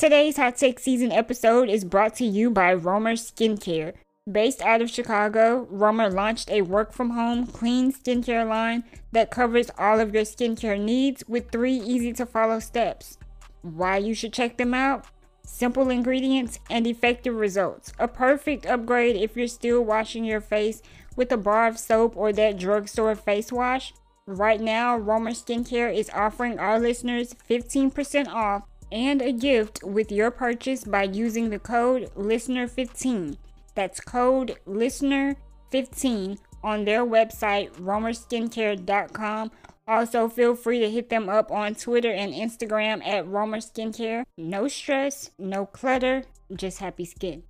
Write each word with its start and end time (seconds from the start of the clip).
Today's 0.00 0.38
Hot 0.38 0.56
Take 0.56 0.80
Season 0.80 1.12
episode 1.12 1.68
is 1.68 1.84
brought 1.84 2.14
to 2.14 2.24
you 2.24 2.50
by 2.50 2.72
Romer 2.72 3.16
Skincare. 3.16 3.92
Based 4.32 4.62
out 4.62 4.80
of 4.80 4.88
Chicago, 4.88 5.66
Romer 5.68 6.08
launched 6.08 6.50
a 6.50 6.62
work 6.62 6.94
from 6.94 7.10
home 7.10 7.46
clean 7.46 7.92
skincare 7.92 8.48
line 8.48 8.84
that 9.12 9.30
covers 9.30 9.70
all 9.76 10.00
of 10.00 10.14
your 10.14 10.22
skincare 10.22 10.80
needs 10.80 11.22
with 11.28 11.50
three 11.50 11.74
easy 11.74 12.14
to 12.14 12.24
follow 12.24 12.60
steps. 12.60 13.18
Why 13.60 13.98
you 13.98 14.14
should 14.14 14.32
check 14.32 14.56
them 14.56 14.72
out? 14.72 15.04
Simple 15.44 15.90
ingredients 15.90 16.60
and 16.70 16.86
effective 16.86 17.34
results. 17.34 17.92
A 17.98 18.08
perfect 18.08 18.64
upgrade 18.64 19.16
if 19.16 19.36
you're 19.36 19.48
still 19.48 19.82
washing 19.84 20.24
your 20.24 20.40
face 20.40 20.80
with 21.14 21.30
a 21.30 21.36
bar 21.36 21.66
of 21.66 21.78
soap 21.78 22.16
or 22.16 22.32
that 22.32 22.58
drugstore 22.58 23.14
face 23.16 23.52
wash. 23.52 23.92
Right 24.24 24.62
now, 24.62 24.96
Romer 24.96 25.32
Skincare 25.32 25.94
is 25.94 26.08
offering 26.14 26.58
our 26.58 26.80
listeners 26.80 27.34
15% 27.50 28.28
off 28.28 28.62
and 28.92 29.22
a 29.22 29.32
gift 29.32 29.82
with 29.82 30.10
your 30.10 30.30
purchase 30.30 30.84
by 30.84 31.04
using 31.04 31.50
the 31.50 31.58
code 31.58 32.10
LISTENER15. 32.16 33.36
That's 33.74 34.00
code 34.00 34.58
LISTENER15 34.66 36.38
on 36.62 36.84
their 36.84 37.04
website, 37.04 37.72
romerskincare.com. 37.72 39.50
Also, 39.88 40.28
feel 40.28 40.54
free 40.54 40.78
to 40.80 40.90
hit 40.90 41.08
them 41.08 41.28
up 41.28 41.50
on 41.50 41.74
Twitter 41.74 42.12
and 42.12 42.32
Instagram 42.32 43.04
at 43.04 43.26
Romer 43.26 43.58
Skincare. 43.58 44.24
No 44.36 44.68
stress, 44.68 45.30
no 45.38 45.66
clutter, 45.66 46.24
just 46.54 46.78
happy 46.78 47.04
skin. 47.04 47.42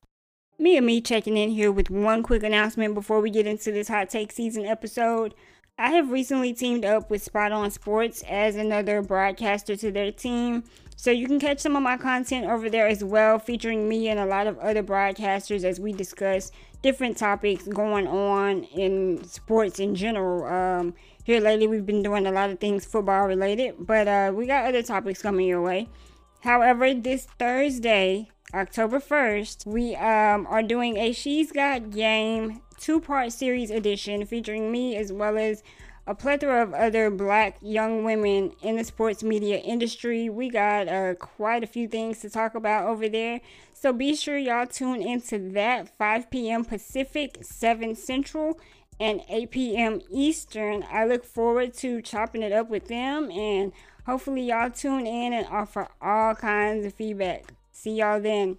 Me 0.58 0.76
and 0.76 0.86
Me 0.86 1.00
checking 1.00 1.36
in 1.36 1.50
here 1.50 1.72
with 1.72 1.90
one 1.90 2.22
quick 2.22 2.42
announcement 2.42 2.94
before 2.94 3.20
we 3.20 3.30
get 3.30 3.46
into 3.46 3.72
this 3.72 3.88
hot 3.88 4.10
take 4.10 4.32
season 4.32 4.64
episode. 4.64 5.34
I 5.78 5.92
have 5.92 6.10
recently 6.10 6.52
teamed 6.52 6.84
up 6.84 7.10
with 7.10 7.22
Spot 7.22 7.52
On 7.52 7.70
Sports 7.70 8.22
as 8.28 8.56
another 8.56 9.00
broadcaster 9.00 9.76
to 9.76 9.90
their 9.90 10.12
team. 10.12 10.64
So 11.00 11.10
you 11.10 11.26
can 11.26 11.40
catch 11.40 11.60
some 11.60 11.76
of 11.76 11.82
my 11.82 11.96
content 11.96 12.44
over 12.44 12.68
there 12.68 12.86
as 12.86 13.02
well, 13.02 13.38
featuring 13.38 13.88
me 13.88 14.08
and 14.08 14.20
a 14.20 14.26
lot 14.26 14.46
of 14.46 14.58
other 14.58 14.82
broadcasters 14.82 15.64
as 15.64 15.80
we 15.80 15.94
discuss 15.94 16.52
different 16.82 17.16
topics 17.16 17.66
going 17.66 18.06
on 18.06 18.64
in 18.64 19.24
sports 19.24 19.80
in 19.80 19.94
general. 19.94 20.44
Um, 20.44 20.92
here 21.24 21.40
lately, 21.40 21.66
we've 21.68 21.86
been 21.86 22.02
doing 22.02 22.26
a 22.26 22.30
lot 22.30 22.50
of 22.50 22.60
things 22.60 22.84
football 22.84 23.26
related, 23.26 23.76
but 23.78 24.08
uh, 24.08 24.30
we 24.34 24.44
got 24.44 24.66
other 24.66 24.82
topics 24.82 25.22
coming 25.22 25.46
your 25.46 25.62
way. 25.62 25.88
However, 26.40 26.92
this 26.92 27.26
Thursday, 27.38 28.28
October 28.52 29.00
1st, 29.00 29.64
we 29.64 29.96
um, 29.96 30.46
are 30.50 30.62
doing 30.62 30.98
a 30.98 31.12
She's 31.12 31.50
Got 31.50 31.92
Game 31.92 32.60
two 32.78 33.00
part 33.00 33.32
series 33.32 33.70
edition 33.70 34.26
featuring 34.26 34.70
me 34.70 34.96
as 34.96 35.14
well 35.14 35.38
as 35.38 35.62
a 36.10 36.14
plethora 36.14 36.64
of 36.64 36.74
other 36.74 37.08
black 37.08 37.56
young 37.62 38.02
women 38.02 38.50
in 38.62 38.74
the 38.74 38.82
sports 38.82 39.22
media 39.22 39.58
industry. 39.58 40.28
We 40.28 40.50
got 40.50 40.88
uh, 40.88 41.14
quite 41.14 41.62
a 41.62 41.68
few 41.68 41.86
things 41.86 42.18
to 42.22 42.28
talk 42.28 42.56
about 42.56 42.88
over 42.88 43.08
there. 43.08 43.40
So 43.74 43.92
be 43.92 44.16
sure 44.16 44.36
y'all 44.36 44.66
tune 44.66 45.02
into 45.02 45.38
that 45.52 45.96
5 45.98 46.28
p.m. 46.28 46.64
Pacific, 46.64 47.38
7 47.42 47.94
Central, 47.94 48.58
and 48.98 49.20
8 49.28 49.52
p.m. 49.52 50.00
Eastern. 50.10 50.84
I 50.90 51.06
look 51.06 51.24
forward 51.24 51.74
to 51.74 52.02
chopping 52.02 52.42
it 52.42 52.50
up 52.50 52.68
with 52.68 52.88
them 52.88 53.30
and 53.30 53.70
hopefully 54.04 54.42
y'all 54.42 54.70
tune 54.70 55.06
in 55.06 55.32
and 55.32 55.46
offer 55.46 55.86
all 56.02 56.34
kinds 56.34 56.84
of 56.84 56.92
feedback. 56.92 57.52
See 57.70 57.92
y'all 57.92 58.20
then. 58.20 58.58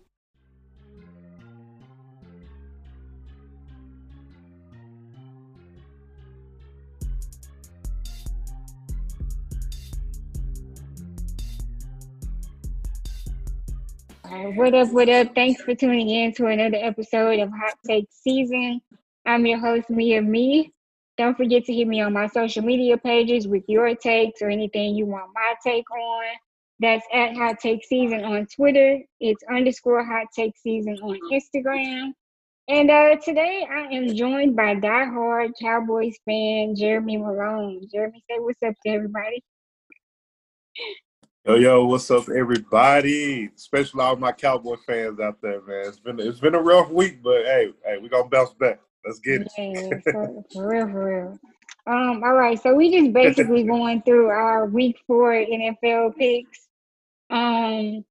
What 14.31 14.73
up, 14.73 14.93
what 14.93 15.09
up? 15.09 15.35
Thanks 15.35 15.61
for 15.61 15.75
tuning 15.75 16.09
in 16.09 16.33
to 16.35 16.45
another 16.45 16.77
episode 16.77 17.39
of 17.39 17.49
Hot 17.49 17.73
Take 17.85 18.07
Season. 18.11 18.79
I'm 19.25 19.45
your 19.45 19.59
host, 19.59 19.89
Mia 19.89 20.21
Me. 20.21 20.71
Don't 21.17 21.35
forget 21.35 21.65
to 21.65 21.73
hit 21.73 21.85
me 21.85 21.99
on 21.99 22.13
my 22.13 22.27
social 22.27 22.63
media 22.63 22.97
pages 22.97 23.45
with 23.45 23.63
your 23.67 23.93
takes 23.93 24.41
or 24.41 24.49
anything 24.49 24.95
you 24.95 25.05
want 25.05 25.31
my 25.35 25.53
take 25.61 25.89
on. 25.91 26.23
That's 26.79 27.05
at 27.13 27.35
Hot 27.35 27.59
Take 27.59 27.83
Season 27.83 28.23
on 28.23 28.47
Twitter. 28.47 29.01
It's 29.19 29.43
underscore 29.53 30.05
Hot 30.05 30.27
Take 30.33 30.57
Season 30.57 30.97
on 31.03 31.19
Instagram. 31.29 32.13
And 32.69 32.89
uh, 32.89 33.17
today 33.17 33.67
I 33.69 33.93
am 33.93 34.15
joined 34.15 34.55
by 34.55 34.75
diehard 34.75 35.49
Cowboys 35.61 36.15
fan 36.25 36.75
Jeremy 36.77 37.17
Malone. 37.17 37.85
Jeremy, 37.91 38.23
say 38.29 38.37
what's 38.39 38.63
up 38.65 38.75
to 38.85 38.93
everybody. 38.93 39.43
Yo, 41.43 41.55
yo, 41.55 41.85
what's 41.85 42.11
up, 42.11 42.29
everybody? 42.29 43.49
Especially 43.57 43.99
all 43.99 44.15
my 44.15 44.31
Cowboy 44.31 44.75
fans 44.85 45.19
out 45.19 45.41
there, 45.41 45.59
man. 45.63 45.87
It's 45.87 45.99
been 45.99 46.19
it's 46.19 46.39
been 46.39 46.53
a 46.53 46.61
rough 46.61 46.91
week, 46.91 47.23
but 47.23 47.43
hey, 47.45 47.73
hey, 47.83 47.97
we 47.97 48.09
gonna 48.09 48.29
bounce 48.29 48.53
back. 48.53 48.79
Let's 49.03 49.17
get 49.19 49.41
it. 49.41 49.51
Yeah, 49.57 50.11
for, 50.11 50.43
for 50.53 50.67
real, 50.67 50.87
for 50.87 51.05
real. 51.05 51.39
Um, 51.87 52.23
all 52.23 52.35
right, 52.35 52.61
so 52.61 52.75
we 52.75 52.91
just 52.91 53.11
basically 53.11 53.63
going 53.63 54.03
through 54.03 54.27
our 54.27 54.67
week 54.67 54.97
four 55.07 55.33
NFL 55.33 56.15
picks. 56.15 56.67
Um, 57.31 58.05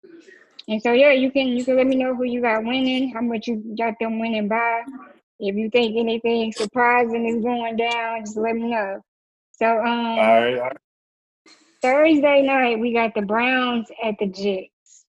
and 0.67 0.83
so 0.83 0.93
yeah, 0.93 1.13
you 1.13 1.31
can 1.31 1.47
you 1.47 1.65
can 1.65 1.77
let 1.77 1.87
me 1.87 1.95
know 1.95 2.17
who 2.17 2.25
you 2.25 2.41
got 2.43 2.65
winning, 2.65 3.13
how 3.15 3.21
much 3.21 3.47
you 3.47 3.77
got 3.79 3.95
them 4.01 4.19
winning 4.19 4.49
by. 4.49 4.83
If 5.39 5.55
you 5.55 5.71
think 5.71 5.97
anything 5.97 6.51
surprising 6.51 7.27
is 7.27 7.45
going 7.45 7.77
down, 7.77 8.25
just 8.25 8.37
let 8.37 8.57
me 8.57 8.73
know. 8.73 9.01
So 9.53 9.67
um, 9.67 9.87
all 9.87 10.17
right, 10.17 10.59
all 10.59 10.65
right. 10.65 10.77
Thursday 11.83 12.43
night, 12.43 12.79
we 12.79 12.93
got 12.93 13.15
the 13.15 13.23
Browns 13.23 13.89
at 14.05 14.15
the 14.19 14.27
Jets. 14.27 15.05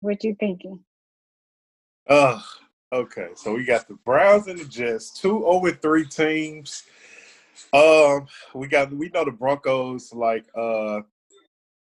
What 0.00 0.22
you 0.24 0.36
thinking? 0.38 0.80
Uh, 2.08 2.40
okay. 2.92 3.28
So 3.36 3.54
we 3.54 3.64
got 3.64 3.88
the 3.88 3.94
Browns 4.04 4.46
and 4.48 4.58
the 4.58 4.64
Jets, 4.64 5.18
two 5.18 5.46
over 5.46 5.72
three 5.72 6.06
teams. 6.06 6.84
Um, 7.72 8.26
we 8.54 8.66
got 8.66 8.92
we 8.92 9.08
know 9.10 9.24
the 9.24 9.30
Broncos 9.30 10.12
like 10.12 10.44
uh 10.56 11.00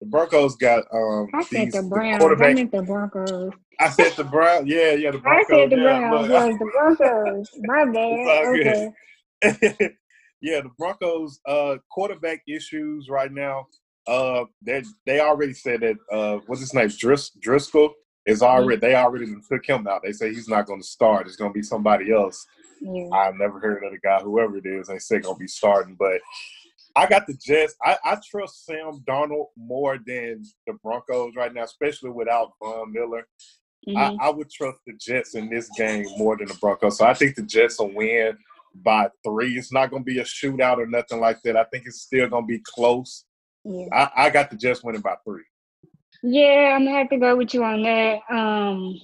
the 0.02 0.08
Broncos 0.08 0.56
got 0.56 0.84
um 0.92 1.28
I 1.34 1.44
said 1.44 1.66
these, 1.66 1.74
the 1.74 1.84
Browns. 1.84 2.38
The 2.38 2.46
I 2.46 2.54
meant 2.54 2.72
the 2.72 2.82
Broncos. 2.82 3.54
I 3.80 3.90
said 3.90 4.14
the 4.18 4.24
Browns. 4.24 4.68
Yeah, 4.68 4.94
yeah, 4.94 5.12
the 5.12 5.20
Broncos. 5.20 5.48
I 5.50 5.58
said 5.60 5.70
the 5.70 5.78
Browns. 5.78 6.30
Yeah, 6.30 6.52
the 6.52 6.66
Broncos. 6.74 7.48
My 7.62 7.86
bad. 7.94 8.48
Okay. 8.48 9.96
yeah, 10.42 10.62
the 10.62 10.72
Broncos 10.78 11.40
uh 11.48 11.78
quarterback 11.92 12.42
issues 12.48 13.08
right 13.10 13.32
now. 13.32 13.68
Uh, 14.08 14.46
they 14.62 14.84
they 15.06 15.20
already 15.20 15.54
said 15.54 15.82
that 15.82 15.96
uh, 16.12 16.40
what's 16.48 16.62
his 16.62 16.74
name, 16.74 16.90
Dris, 16.98 17.32
Driskel 17.46 17.92
is 18.26 18.42
mm-hmm. 18.42 18.46
already. 18.46 18.80
They 18.80 18.96
already 18.96 19.34
took 19.50 19.66
him 19.66 19.88
out. 19.88 20.02
They 20.04 20.14
say 20.14 20.34
he's 20.34 20.48
not 20.48 20.66
going 20.66 20.82
to 20.82 20.88
start. 20.88 21.28
It's 21.28 21.36
going 21.36 21.52
to 21.52 21.58
be 21.58 21.64
somebody 21.64 22.12
else. 22.12 22.46
Yeah. 22.82 23.10
I've 23.12 23.36
never 23.36 23.60
heard 23.60 23.84
of 23.84 23.92
the 23.92 24.00
guy, 24.00 24.20
whoever 24.20 24.58
it 24.58 24.66
is. 24.66 24.88
They 24.88 25.00
say 25.00 25.20
going 25.20 25.36
to 25.36 25.40
be 25.40 25.48
starting, 25.48 25.96
but 25.98 26.22
I 26.96 27.08
got 27.08 27.28
the 27.28 27.34
Jets. 27.34 27.76
I, 27.84 27.98
I, 28.04 28.18
trust 28.30 28.66
Sam 28.66 29.04
Darnold 29.08 29.48
more 29.56 29.98
than 29.98 30.44
the 30.66 30.74
Broncos 30.84 31.34
right 31.36 31.54
now, 31.54 31.64
especially 31.64 32.10
without 32.10 32.54
Von 32.62 32.92
Miller. 32.92 33.28
Mm-hmm. 33.88 34.20
I, 34.20 34.28
I, 34.28 34.30
would 34.30 34.50
trust 34.50 34.80
the 34.86 34.94
Jets 35.00 35.36
in 35.36 35.50
this 35.50 35.70
game 35.78 36.06
more 36.18 36.36
than 36.38 36.48
the 36.48 36.56
Broncos. 36.56 36.98
So 36.98 37.06
I 37.06 37.14
think 37.14 37.36
the 37.36 37.44
Jets 37.44 37.80
will 37.80 37.94
win 37.94 38.38
by 38.84 39.10
three. 39.24 39.58
It's 39.58 39.72
not 39.72 39.92
going 39.92 40.04
to 40.04 40.12
be 40.12 40.20
a 40.20 40.24
shootout 40.24 40.78
or 40.78 40.88
nothing 40.88 41.20
like 41.20 41.42
that. 41.44 41.56
I 41.56 41.66
think 41.66 41.86
it's 41.86 42.02
still 42.02 42.28
going 42.30 42.44
to 42.44 42.48
be 42.48 42.62
close. 42.66 43.26
Yeah. 43.68 43.88
I, 43.92 44.28
I 44.28 44.30
got 44.30 44.50
the 44.50 44.56
Jets 44.56 44.84
winning 44.84 45.02
by 45.02 45.16
three. 45.26 45.44
Yeah, 46.24 46.74
I'm 46.76 46.86
gonna 46.86 46.98
have 46.98 47.10
to 47.10 47.18
go 47.18 47.36
with 47.36 47.54
you 47.54 47.64
on 47.64 47.84
that. 47.84 48.20
Um, 48.30 49.00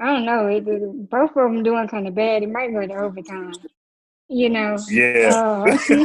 I 0.00 0.06
don't 0.06 0.24
know. 0.24 0.46
It, 0.46 0.66
it, 0.66 1.10
both 1.10 1.30
of 1.30 1.36
them 1.36 1.62
doing 1.62 1.86
kind 1.88 2.08
of 2.08 2.14
bad. 2.14 2.42
It 2.42 2.50
might 2.50 2.72
go 2.72 2.86
to 2.86 2.94
overtime. 2.94 3.52
You 4.28 4.48
know. 4.48 4.78
Yeah. 4.88 5.30
Uh, 5.34 5.78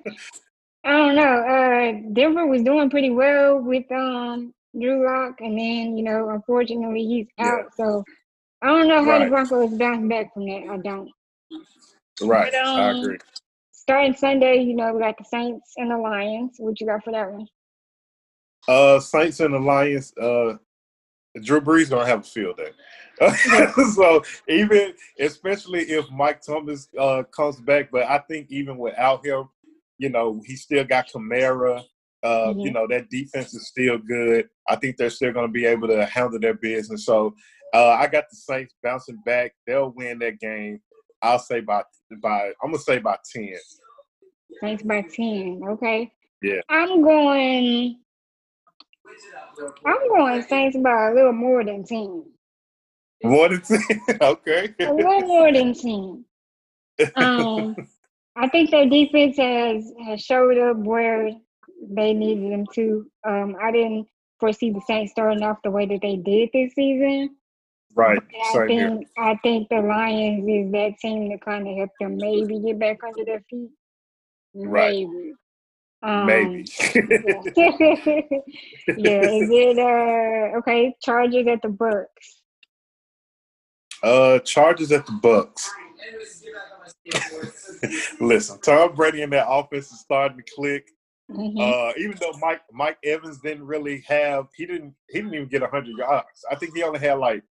I 0.84 0.90
don't 0.90 1.14
know. 1.14 1.22
Uh, 1.22 2.12
Denver 2.12 2.46
was 2.46 2.62
doing 2.62 2.90
pretty 2.90 3.10
well 3.10 3.60
with 3.60 3.90
um 3.92 4.52
Drew 4.78 5.06
Lock, 5.06 5.40
and 5.40 5.58
then 5.58 5.96
you 5.96 6.02
know, 6.02 6.30
unfortunately, 6.30 7.06
he's 7.06 7.26
out. 7.38 7.64
Yeah. 7.78 7.84
So 7.84 8.04
I 8.60 8.66
don't 8.66 8.88
know 8.88 9.04
how 9.04 9.18
right. 9.18 9.24
the 9.24 9.30
Broncos 9.30 9.74
bounce 9.74 10.08
back 10.08 10.34
from 10.34 10.46
that. 10.46 10.66
I 10.68 10.76
don't. 10.78 11.10
Right. 12.20 12.52
But, 12.52 12.66
um, 12.66 12.80
I 12.80 12.90
agree 12.90 13.18
starting 13.92 14.16
Sunday, 14.16 14.56
you 14.56 14.74
know, 14.74 14.94
we 14.94 15.00
got 15.00 15.18
the 15.18 15.24
Saints 15.24 15.74
and 15.76 15.90
the 15.90 15.98
Lions. 15.98 16.54
What 16.56 16.80
you 16.80 16.86
got 16.86 17.04
for 17.04 17.12
that 17.12 17.30
one? 17.30 17.46
Uh, 18.66 18.98
Saints 18.98 19.38
and 19.40 19.52
the 19.52 19.58
Lions. 19.58 20.14
Uh, 20.16 20.54
Drew 21.42 21.60
Brees 21.60 21.90
gonna 21.90 22.06
have 22.06 22.20
a 22.20 22.22
field 22.22 22.56
day. 22.56 22.70
so 23.94 24.22
even, 24.48 24.94
especially 25.20 25.82
if 25.82 26.10
Mike 26.10 26.40
Thomas 26.40 26.88
uh, 26.98 27.22
comes 27.36 27.60
back, 27.60 27.90
but 27.92 28.04
I 28.04 28.18
think 28.20 28.46
even 28.50 28.78
without 28.78 29.26
him, 29.26 29.50
you 29.98 30.08
know, 30.08 30.40
he 30.46 30.56
still 30.56 30.84
got 30.84 31.10
Kamara. 31.10 31.82
Uh, 32.22 32.28
mm-hmm. 32.28 32.60
You 32.60 32.70
know, 32.70 32.86
that 32.88 33.10
defense 33.10 33.52
is 33.52 33.68
still 33.68 33.98
good. 33.98 34.48
I 34.70 34.76
think 34.76 34.96
they're 34.96 35.10
still 35.10 35.32
going 35.32 35.48
to 35.48 35.52
be 35.52 35.66
able 35.66 35.88
to 35.88 36.06
handle 36.06 36.40
their 36.40 36.54
business. 36.54 37.04
So 37.04 37.34
uh, 37.74 37.90
I 37.90 38.06
got 38.06 38.24
the 38.30 38.36
Saints 38.36 38.74
bouncing 38.82 39.20
back. 39.26 39.52
They'll 39.66 39.90
win 39.90 40.18
that 40.20 40.40
game. 40.40 40.80
I'll 41.20 41.38
say 41.38 41.60
by 41.60 41.82
by 42.22 42.52
I'm 42.62 42.70
gonna 42.70 42.78
say 42.78 42.98
by 42.98 43.16
ten. 43.32 43.54
Thanks 44.60 44.82
by 44.82 45.02
ten. 45.02 45.62
Okay. 45.66 46.12
Yeah. 46.42 46.60
I'm 46.68 47.02
going. 47.02 47.98
I'm 49.86 50.08
going 50.08 50.42
Saints 50.42 50.76
by 50.76 51.08
a 51.10 51.14
little 51.14 51.32
more 51.32 51.64
than 51.64 51.84
ten. 51.84 52.24
More 53.22 53.48
than 53.48 53.60
ten? 53.60 53.80
okay. 54.20 54.74
A 54.80 54.92
little 54.92 55.20
more 55.22 55.52
than 55.52 55.74
ten. 55.74 56.24
Um, 57.16 57.76
I 58.36 58.48
think 58.48 58.70
their 58.70 58.88
defense 58.88 59.36
has 59.36 59.92
has 60.06 60.20
showed 60.22 60.58
up 60.58 60.78
where 60.78 61.30
they 61.90 62.12
needed 62.12 62.52
them 62.52 62.66
to. 62.74 63.06
Um, 63.26 63.56
I 63.60 63.70
didn't 63.70 64.06
foresee 64.40 64.70
the 64.70 64.80
Saints 64.86 65.12
starting 65.12 65.42
off 65.42 65.58
the 65.62 65.70
way 65.70 65.86
that 65.86 66.00
they 66.02 66.16
did 66.16 66.50
this 66.52 66.74
season. 66.74 67.36
Right. 67.94 68.18
I 68.18 68.52
Same 68.52 68.68
here. 68.68 68.88
think 68.88 69.08
I 69.18 69.38
think 69.42 69.68
the 69.68 69.80
Lions 69.80 70.48
is 70.48 70.72
that 70.72 70.98
team 70.98 71.30
to 71.30 71.38
kind 71.38 71.68
of 71.68 71.76
help 71.76 71.90
them 72.00 72.16
maybe 72.16 72.58
get 72.60 72.78
back 72.78 72.98
under 73.06 73.24
their 73.24 73.42
feet. 73.50 73.70
Right. 74.54 75.06
Maybe. 75.08 75.32
Um, 76.02 76.26
Maybe. 76.26 76.64
yeah. 78.88 79.22
Is 79.22 79.48
it 79.50 79.78
uh 79.78 80.58
okay? 80.58 80.94
Chargers 81.02 81.46
at 81.46 81.62
the 81.62 81.68
Bucks. 81.68 82.42
uh 84.02 84.38
chargers 84.40 84.90
at 84.92 85.06
the 85.06 85.12
Bucks. 85.12 85.70
Listen, 88.20 88.60
Tom 88.60 88.94
Brady 88.94 89.22
and 89.22 89.32
that 89.32 89.48
offense 89.48 89.90
is 89.92 90.00
starting 90.00 90.38
to 90.38 90.44
click. 90.56 90.86
Mhm. 91.30 91.56
Uh, 91.60 91.92
even 91.96 92.16
though 92.20 92.32
Mike 92.40 92.60
Mike 92.72 92.98
Evans 93.04 93.38
didn't 93.40 93.64
really 93.64 94.02
have 94.06 94.46
he 94.56 94.66
didn't 94.66 94.94
he 95.08 95.20
didn't 95.20 95.34
even 95.34 95.48
get 95.48 95.62
hundred 95.62 95.96
yards. 95.96 96.44
I 96.50 96.56
think 96.56 96.74
he 96.76 96.82
only 96.82 96.98
had 97.00 97.14
like 97.14 97.42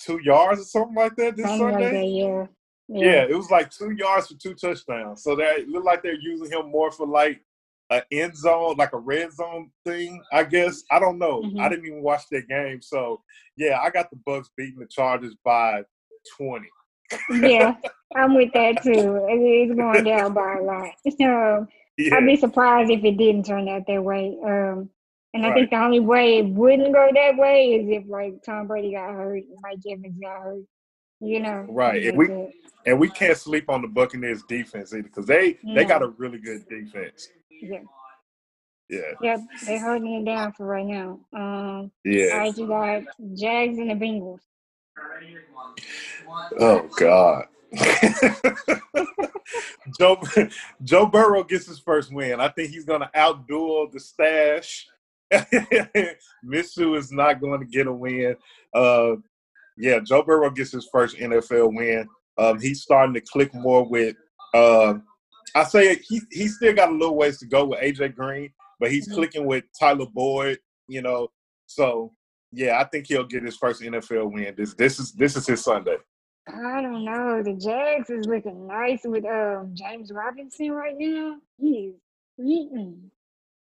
two 0.00 0.20
yards 0.22 0.60
or 0.60 0.64
something 0.64 0.96
like 0.96 1.14
that 1.16 1.36
this 1.36 1.46
Something 1.46 1.62
like 1.68 1.84
Sunday. 1.84 2.00
that, 2.00 2.06
yeah. 2.06 2.46
Yeah, 2.88 3.24
it 3.28 3.36
was 3.36 3.50
like 3.50 3.70
two 3.70 3.90
yards 3.92 4.28
for 4.28 4.34
two 4.34 4.54
touchdowns. 4.54 5.22
So 5.22 5.34
that 5.36 5.58
it 5.60 5.68
looked 5.68 5.86
like 5.86 6.02
they're 6.02 6.14
using 6.20 6.50
him 6.50 6.70
more 6.70 6.90
for 6.92 7.06
like 7.06 7.40
an 7.90 8.02
end 8.12 8.36
zone, 8.36 8.76
like 8.76 8.92
a 8.92 8.98
red 8.98 9.32
zone 9.32 9.70
thing. 9.84 10.22
I 10.32 10.44
guess 10.44 10.82
I 10.90 10.98
don't 10.98 11.18
know. 11.18 11.42
Mhm. 11.42 11.60
I 11.60 11.68
didn't 11.68 11.86
even 11.86 12.02
watch 12.02 12.22
that 12.30 12.48
game. 12.48 12.80
So 12.82 13.22
yeah, 13.56 13.80
I 13.80 13.90
got 13.90 14.10
the 14.10 14.16
Bucks 14.24 14.50
beating 14.56 14.78
the 14.80 14.86
Chargers 14.86 15.34
by 15.44 15.82
twenty. 16.36 16.68
yeah, 17.40 17.74
I'm 18.16 18.34
with 18.34 18.52
that 18.54 18.82
too. 18.82 19.26
It's 19.28 19.74
going 19.74 20.04
down 20.04 20.32
by 20.34 20.54
a 20.58 20.62
lot. 20.62 20.90
So 21.18 21.66
Yeah, 21.98 22.16
I'd 22.16 22.26
be 22.26 22.36
surprised 22.36 22.90
if 22.90 23.02
it 23.04 23.16
didn't 23.16 23.46
turn 23.46 23.68
out 23.68 23.86
that 23.86 24.02
way. 24.04 24.36
Um, 24.44 24.90
and 25.34 25.44
I 25.44 25.48
Right. 25.48 25.54
think 25.54 25.70
the 25.70 25.76
only 25.82 26.00
way 26.00 26.38
it 26.38 26.46
wouldn't 26.46 26.92
go 26.92 27.08
that 27.12 27.36
way 27.36 27.74
is 27.74 27.88
if 27.88 28.08
like 28.08 28.42
Tom 28.44 28.66
Brady 28.66 28.92
got 28.92 29.12
hurt, 29.12 29.42
Mike 29.62 29.78
Evans 29.90 30.18
got 30.20 30.40
hurt. 30.42 30.62
You 31.20 31.40
know, 31.40 31.66
Right, 31.68 32.04
and 32.06 32.18
we- 32.18 32.52
and 32.84 33.00
we 33.00 33.08
can't 33.10 33.36
sleep 33.36 33.68
on 33.70 33.82
the 33.82 33.88
Buccaneers 33.88 34.42
defense 34.44 34.92
either 34.92 35.02
because 35.04 35.26
they 35.26 35.58
they 35.74 35.84
got 35.84 36.02
a 36.02 36.08
really 36.08 36.38
good 36.38 36.68
defense. 36.68 37.28
yeah, 37.50 37.80
Yeah, 38.88 39.12
yep, 39.20 39.40
they're 39.64 39.84
holding 39.84 40.14
it 40.14 40.24
down 40.24 40.52
for 40.52 40.66
right 40.66 40.86
now. 40.86 41.18
Um, 41.32 41.90
yeah. 42.04 42.36
right, 42.36 42.56
you 42.56 42.68
got 42.68 43.02
Jags 43.34 43.78
and 43.78 43.90
the 43.90 43.94
Bengals. 43.94 44.40
Oh 46.58 46.88
God. 46.98 47.46
Joe 49.98 50.20
Joe 50.84 51.06
Burrow 51.06 51.44
gets 51.44 51.66
his 51.66 51.78
first 51.78 52.12
win. 52.12 52.40
I 52.40 52.48
think 52.48 52.70
he's 52.70 52.84
gonna 52.84 53.10
outduel 53.14 53.90
the 53.90 54.00
stash. 54.00 54.86
Minshew 55.32 56.96
is 56.96 57.10
not 57.10 57.40
going 57.40 57.58
to 57.60 57.66
get 57.66 57.88
a 57.88 57.92
win. 57.92 58.36
Uh, 58.72 59.16
yeah, 59.76 59.98
Joe 60.00 60.22
Burrow 60.22 60.50
gets 60.50 60.72
his 60.72 60.88
first 60.90 61.16
NFL 61.16 61.74
win. 61.74 62.08
Um, 62.38 62.60
he's 62.60 62.82
starting 62.82 63.14
to 63.14 63.20
click 63.20 63.54
more 63.54 63.88
with. 63.88 64.16
Um, 64.54 65.04
I 65.54 65.64
say 65.64 65.96
he 66.08 66.20
he 66.30 66.48
still 66.48 66.74
got 66.74 66.90
a 66.90 66.92
little 66.92 67.16
ways 67.16 67.38
to 67.38 67.46
go 67.46 67.64
with 67.66 67.80
AJ 67.80 68.14
Green, 68.14 68.50
but 68.78 68.90
he's 68.90 69.08
Mhm. 69.08 69.14
clicking 69.14 69.46
with 69.46 69.64
Tyler 69.78 70.06
Boyd. 70.12 70.58
You 70.88 71.02
know, 71.02 71.28
so 71.66 72.12
yeah, 72.52 72.78
I 72.80 72.84
think 72.84 73.06
he'll 73.08 73.24
get 73.24 73.42
his 73.42 73.56
first 73.56 73.82
NFL 73.82 74.32
win. 74.32 74.54
This 74.56 74.74
this 74.74 74.98
is 74.98 75.12
this 75.12 75.36
is 75.36 75.46
his 75.46 75.64
Sunday. 75.64 75.96
I 76.48 76.80
don't 76.80 77.04
know. 77.04 77.42
The 77.42 77.54
Jags 77.54 78.08
is 78.10 78.26
looking 78.26 78.66
nice 78.68 79.00
with 79.04 79.24
um 79.24 79.72
James 79.74 80.12
Robinson 80.12 80.70
right 80.72 80.94
now. 80.96 81.36
He's 81.58 81.94
eating. 82.38 83.10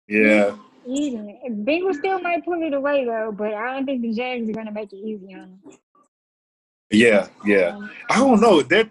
Yeah, 0.08 0.56
Eating. 0.88 1.38
Bengals 1.68 1.96
still 1.96 2.20
might 2.20 2.44
pull 2.46 2.62
it 2.64 2.74
away 2.74 3.06
though, 3.06 3.32
but 3.32 3.54
I 3.54 3.76
don't 3.76 3.86
think 3.86 4.02
the 4.02 4.14
Jags 4.14 4.50
are 4.50 4.54
gonna 4.54 4.72
make 4.72 4.92
it 4.94 4.98
easy 4.98 5.34
on 5.36 5.60
them. 5.64 5.78
Yeah, 6.92 7.28
yeah. 7.46 7.76
Um, 7.76 7.92
I 8.10 8.18
don't 8.20 8.42
know. 8.42 8.62
Their 8.62 8.90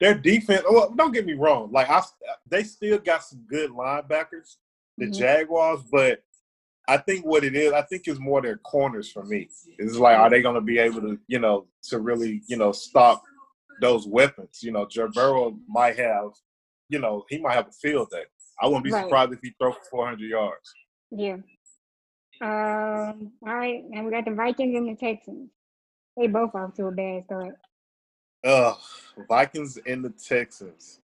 their 0.00 0.14
defense. 0.14 0.62
Well, 0.68 0.92
don't 0.96 1.12
get 1.12 1.26
me 1.26 1.34
wrong. 1.34 1.70
Like 1.72 1.88
I, 1.88 2.02
they 2.48 2.64
still 2.64 2.98
got 2.98 3.22
some 3.24 3.44
good 3.48 3.70
linebackers, 3.70 4.56
the 4.98 5.06
Mhm. 5.06 5.16
Jaguars. 5.16 5.80
But 5.90 6.22
I 6.88 6.96
think 6.96 7.24
what 7.24 7.44
it 7.44 7.54
is, 7.54 7.72
I 7.72 7.82
think 7.82 8.08
it's 8.08 8.18
more 8.18 8.42
their 8.42 8.56
corners 8.58 9.10
for 9.12 9.24
me. 9.24 9.48
It's 9.78 9.96
like, 9.96 10.18
are 10.18 10.28
they 10.28 10.42
going 10.42 10.56
to 10.56 10.60
be 10.60 10.78
able 10.78 11.00
to, 11.02 11.18
you 11.28 11.38
know, 11.38 11.66
to 11.84 12.00
really, 12.00 12.42
you 12.48 12.56
know, 12.56 12.72
stop 12.72 13.22
those 13.80 14.06
weapons? 14.08 14.60
You 14.62 14.72
know, 14.72 14.88
Burrow 15.14 15.56
might 15.68 15.96
have, 15.98 16.30
you 16.88 16.98
know, 16.98 17.24
he 17.28 17.38
might 17.38 17.54
have 17.54 17.68
a 17.68 17.72
field 17.72 18.10
day. 18.10 18.24
I 18.60 18.66
wouldn't 18.66 18.84
be 18.84 18.90
Right. 18.90 19.04
surprised 19.04 19.32
if 19.32 19.38
he 19.42 19.54
throw 19.58 19.72
for 19.72 19.84
400 19.90 20.20
yards. 20.28 20.72
yeah. 21.10 21.36
Um. 22.40 23.32
All 23.46 23.54
right, 23.54 23.84
and 23.92 24.04
we 24.04 24.10
got 24.10 24.24
the 24.24 24.32
Vikings 24.32 24.76
and 24.76 24.88
the 24.88 24.96
Texans. 24.96 25.48
They 26.16 26.26
both 26.26 26.54
off 26.54 26.74
to 26.74 26.86
a 26.86 26.92
bad 26.92 27.24
start. 27.24 27.56
Ugh, 28.44 28.76
Vikings 29.28 29.78
and 29.86 30.04
the 30.04 30.10
Texans. 30.10 31.00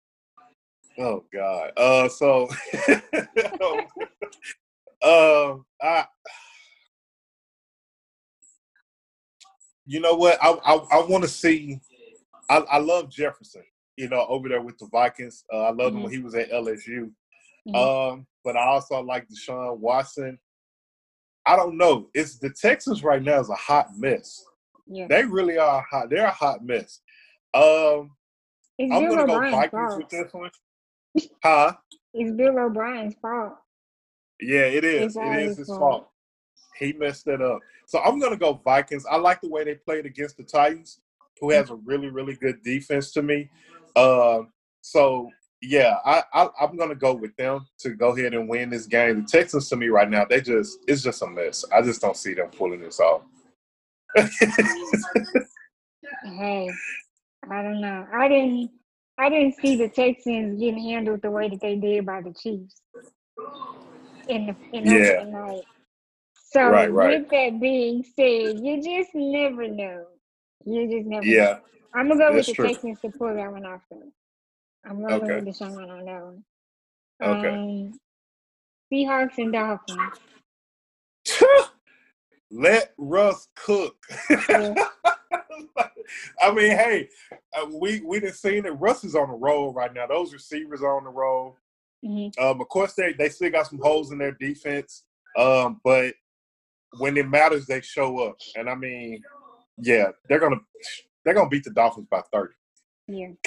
Oh 0.99 1.25
God. 1.33 1.73
Uh, 1.77 2.09
so, 2.09 2.49
um, 5.03 5.65
I, 5.81 6.05
you 9.87 10.01
know 10.01 10.15
what? 10.15 10.39
I 10.43 10.51
I, 10.51 10.75
I 10.75 11.07
want 11.07 11.25
to 11.25 11.29
see. 11.29 11.81
I, 12.49 12.59
I 12.59 12.79
love 12.79 13.11
Jefferson. 13.11 13.63
You 13.97 14.09
know, 14.09 14.27
over 14.29 14.49
there 14.49 14.61
with 14.61 14.79
the 14.79 14.87
Vikings. 14.87 15.45
Uh, 15.53 15.63
I 15.63 15.71
loved 15.71 15.97
him 15.97 16.03
when 16.03 16.13
he 16.13 16.19
was 16.19 16.35
at 16.35 16.51
LSU. 16.51 17.11
Mhm. 17.69 17.77
Um, 18.13 18.27
but 18.45 18.57
I 18.57 18.67
also 18.67 19.01
like 19.01 19.29
Deshaun 19.29 19.79
Watson. 19.79 20.39
I 21.47 21.57
don't 21.57 21.77
know. 21.77 22.09
It's 22.15 22.39
the 22.39 22.51
Texans 22.51 23.03
right 23.03 23.23
now 23.23 23.41
is 23.41 23.51
a 23.51 23.55
hot 23.55 23.97
mess. 23.97 24.45
Yeah. 24.87 25.07
They 25.09 25.25
really 25.25 25.59
are 25.59 25.85
hot. 25.91 26.11
They're 26.11 26.27
a 26.27 26.31
hot 26.31 26.65
mess. 26.65 27.01
Um, 27.55 28.11
It's 28.79 28.93
I'm 28.93 29.03
Bill 29.03 29.17
gonna 29.17 29.27
go 29.27 29.41
Vikings 29.51 29.71
fault. 29.71 29.99
with 29.99 30.09
this 30.09 30.33
one. 30.33 30.51
Huh? 31.43 31.73
It's 32.15 32.31
Bill 32.33 32.59
O'Brien's 32.59 33.15
fault. 33.21 33.55
Yeah, 34.41 34.63
it 34.67 34.85
is. 34.85 35.03
It's 35.05 35.17
It 35.17 35.23
his 35.49 35.57
his 35.59 35.67
fault. 35.69 35.79
fault. 35.81 36.09
He 36.79 36.93
messed 36.95 37.27
it 37.29 37.41
up. 37.43 37.61
So 37.87 38.01
I'm 38.01 38.19
gonna 38.19 38.37
go 38.37 38.55
Vikings. 38.65 39.05
I 39.11 39.17
like 39.17 39.41
the 39.41 39.49
way 39.49 39.65
they 39.65 39.75
played 39.75 40.07
against 40.07 40.37
the 40.37 40.43
Titans, 40.45 41.01
who 41.41 41.51
has 41.51 41.71
a 41.71 41.75
really, 41.75 42.09
really 42.09 42.35
good 42.35 42.63
defense 42.63 43.13
to 43.13 43.23
me. 43.23 43.51
Um, 43.97 44.53
so 44.81 45.29
yeah, 45.61 45.99
I, 46.05 46.23
I 46.33 46.49
I'm 46.61 46.77
gonna 46.77 46.95
go 46.95 47.15
with 47.15 47.37
them 47.37 47.67
to 47.79 47.91
go 47.91 48.17
ahead 48.17 48.35
and 48.35 48.49
win 48.49 48.71
this 48.71 48.87
game. 48.87 49.23
The 49.23 49.29
Texans 49.29 49.69
to 49.69 49.77
me 49.77 49.89
right 49.89 50.09
now, 50.11 50.25
they 50.25 50.41
just 50.41 50.79
it's 50.89 51.03
just 51.03 51.23
a 51.23 51.27
mess. 51.27 51.65
I 51.73 51.83
just 51.83 52.01
don't 52.01 52.17
see 52.17 52.35
them 52.35 52.49
pulling 52.51 52.81
this 52.81 52.99
off. 52.99 53.23
Hey, 56.25 56.71
I 57.51 57.63
don't 57.63 57.81
know. 57.81 58.07
I 58.13 58.29
didn't. 58.29 58.71
I 59.19 59.29
didn't 59.29 59.57
see 59.57 59.77
the 59.77 59.89
Texans 59.89 60.59
getting 60.59 60.83
handled 60.83 61.23
the 61.23 61.31
way 61.31 61.49
that 61.49 61.61
they 61.61 61.77
did 61.77 62.07
by 62.07 62.23
the 62.23 62.33
Chiefs 62.33 62.77
in 64.29 64.47
the 64.47 64.57
in 64.73 64.85
Yeah. 64.85 65.25
night. 65.25 65.63
So 66.35 66.71
Right, 66.71 66.93
right. 66.93 67.21
with 67.21 67.31
that 67.31 67.61
being 67.61 68.05
said, 68.17 68.61
you 68.65 68.83
just 68.83 69.11
never 69.15 69.69
know. 69.69 70.07
You 70.65 70.89
just 70.91 71.07
never. 71.07 71.25
Know. 71.25 71.33
yeah, 71.33 71.59
I'm 71.95 72.09
gonna 72.09 72.21
go 72.21 72.35
with 72.35 72.37
that's 72.37 72.49
the 72.49 72.55
true. 72.55 72.69
Texans 72.69 73.01
to 73.01 73.11
pull 73.11 73.35
that 73.35 73.53
one 73.53 73.67
off. 73.67 73.83
Though. 73.91 74.13
I'm 74.85 75.03
gonna 75.03 75.19
go 75.21 75.27
with 75.37 75.47
Deshaun 75.47 75.91
on 75.91 76.05
that 76.07 76.23
one. 76.25 76.45
Okay. 77.23 77.49
Um, 77.49 78.01
Seahawks 78.93 79.39
and 79.39 79.53
Dolphins. 79.53 80.01
Let 82.53 82.93
Russ 82.99 83.49
cook. 83.57 83.97
I 86.41 86.53
mean, 86.53 86.73
hey, 86.73 87.09
uh, 87.57 87.67
we 87.73 88.01
we 88.01 88.21
didn't 88.21 88.35
see 88.35 88.59
it. 88.59 88.65
Russ 88.79 89.05
is 89.05 89.15
on 89.15 89.29
the 89.29 89.35
roll 89.35 89.73
right 89.73 89.93
now. 89.93 90.07
Those 90.07 90.35
receivers 90.35 90.83
are 90.83 90.99
on 90.99 91.05
the 91.05 91.11
roll. 91.11 91.57
Mhm. 92.05 92.39
Um, 92.39 92.61
of 92.61 92.69
course, 92.69 92.93
they 92.95 93.15
they 93.15 93.31
still 93.31 93.51
got 93.51 93.69
some 93.69 93.81
holes 93.81 94.13
in 94.13 94.19
their 94.19 94.33
defense. 94.33 95.05
Um, 95.39 95.81
but 95.83 96.15
when 96.99 97.17
it 97.17 97.29
matters, 97.29 97.67
they 97.67 97.81
show 97.81 98.19
up. 98.19 98.37
And 98.55 98.69
I 98.69 98.75
mean, 98.75 99.23
yeah, 99.79 100.09
they're 100.29 100.41
gonna 100.41 100.61
they're 101.25 101.35
gonna 101.35 101.49
beat 101.49 101.65
the 101.65 101.71
Dolphins 101.71 102.09
by 102.11 102.21
thirty. 102.33 102.55
Yeah. 103.09 103.29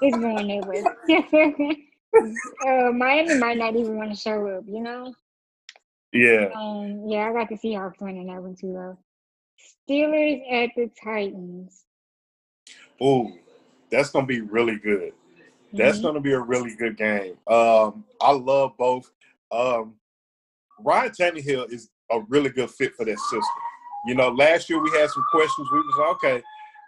it's 0.00 0.16
going 0.16 0.66
way. 0.66 0.84
uh, 2.66 2.92
Miami 2.92 3.38
might 3.38 3.58
not 3.58 3.76
even 3.76 3.96
want 3.96 4.10
to 4.10 4.16
show 4.16 4.46
up, 4.48 4.64
you 4.66 4.80
know? 4.80 5.14
Yeah, 6.16 6.48
Um, 6.54 7.02
yeah, 7.06 7.28
I 7.28 7.32
got 7.32 7.48
the 7.48 7.56
Seahawks 7.56 8.00
winning 8.00 8.26
that 8.28 8.42
one 8.42 8.56
too, 8.56 8.72
though. 8.72 8.98
Steelers 9.88 10.42
at 10.52 10.70
the 10.76 10.90
Titans. 11.02 11.84
ooh, 13.02 13.32
that's 13.90 14.10
gonna 14.10 14.26
be 14.26 14.40
really 14.40 14.76
good. 14.76 15.12
That's 15.72 15.98
Mhm. 15.98 16.02
going 16.02 16.14
to 16.14 16.20
be 16.20 16.32
a 16.32 16.40
really 16.40 16.74
good 16.76 16.96
game. 16.96 17.36
Um, 17.46 18.04
I 18.20 18.32
love 18.32 18.76
both. 18.78 19.12
Um, 19.50 19.96
Ryan 20.78 21.10
Tannehill 21.10 21.70
is 21.70 21.90
a 22.10 22.20
really 22.28 22.50
good 22.50 22.70
fit 22.70 22.94
for 22.94 23.04
that 23.04 23.18
system. 23.18 23.42
You 24.06 24.14
know, 24.14 24.28
last 24.28 24.70
year 24.70 24.80
we 24.82 24.90
had 24.92 25.10
some 25.10 25.24
questions. 25.30 25.68
We 25.70 25.78
was 25.80 25.96
like, 25.98 26.08
okay, 26.16 26.42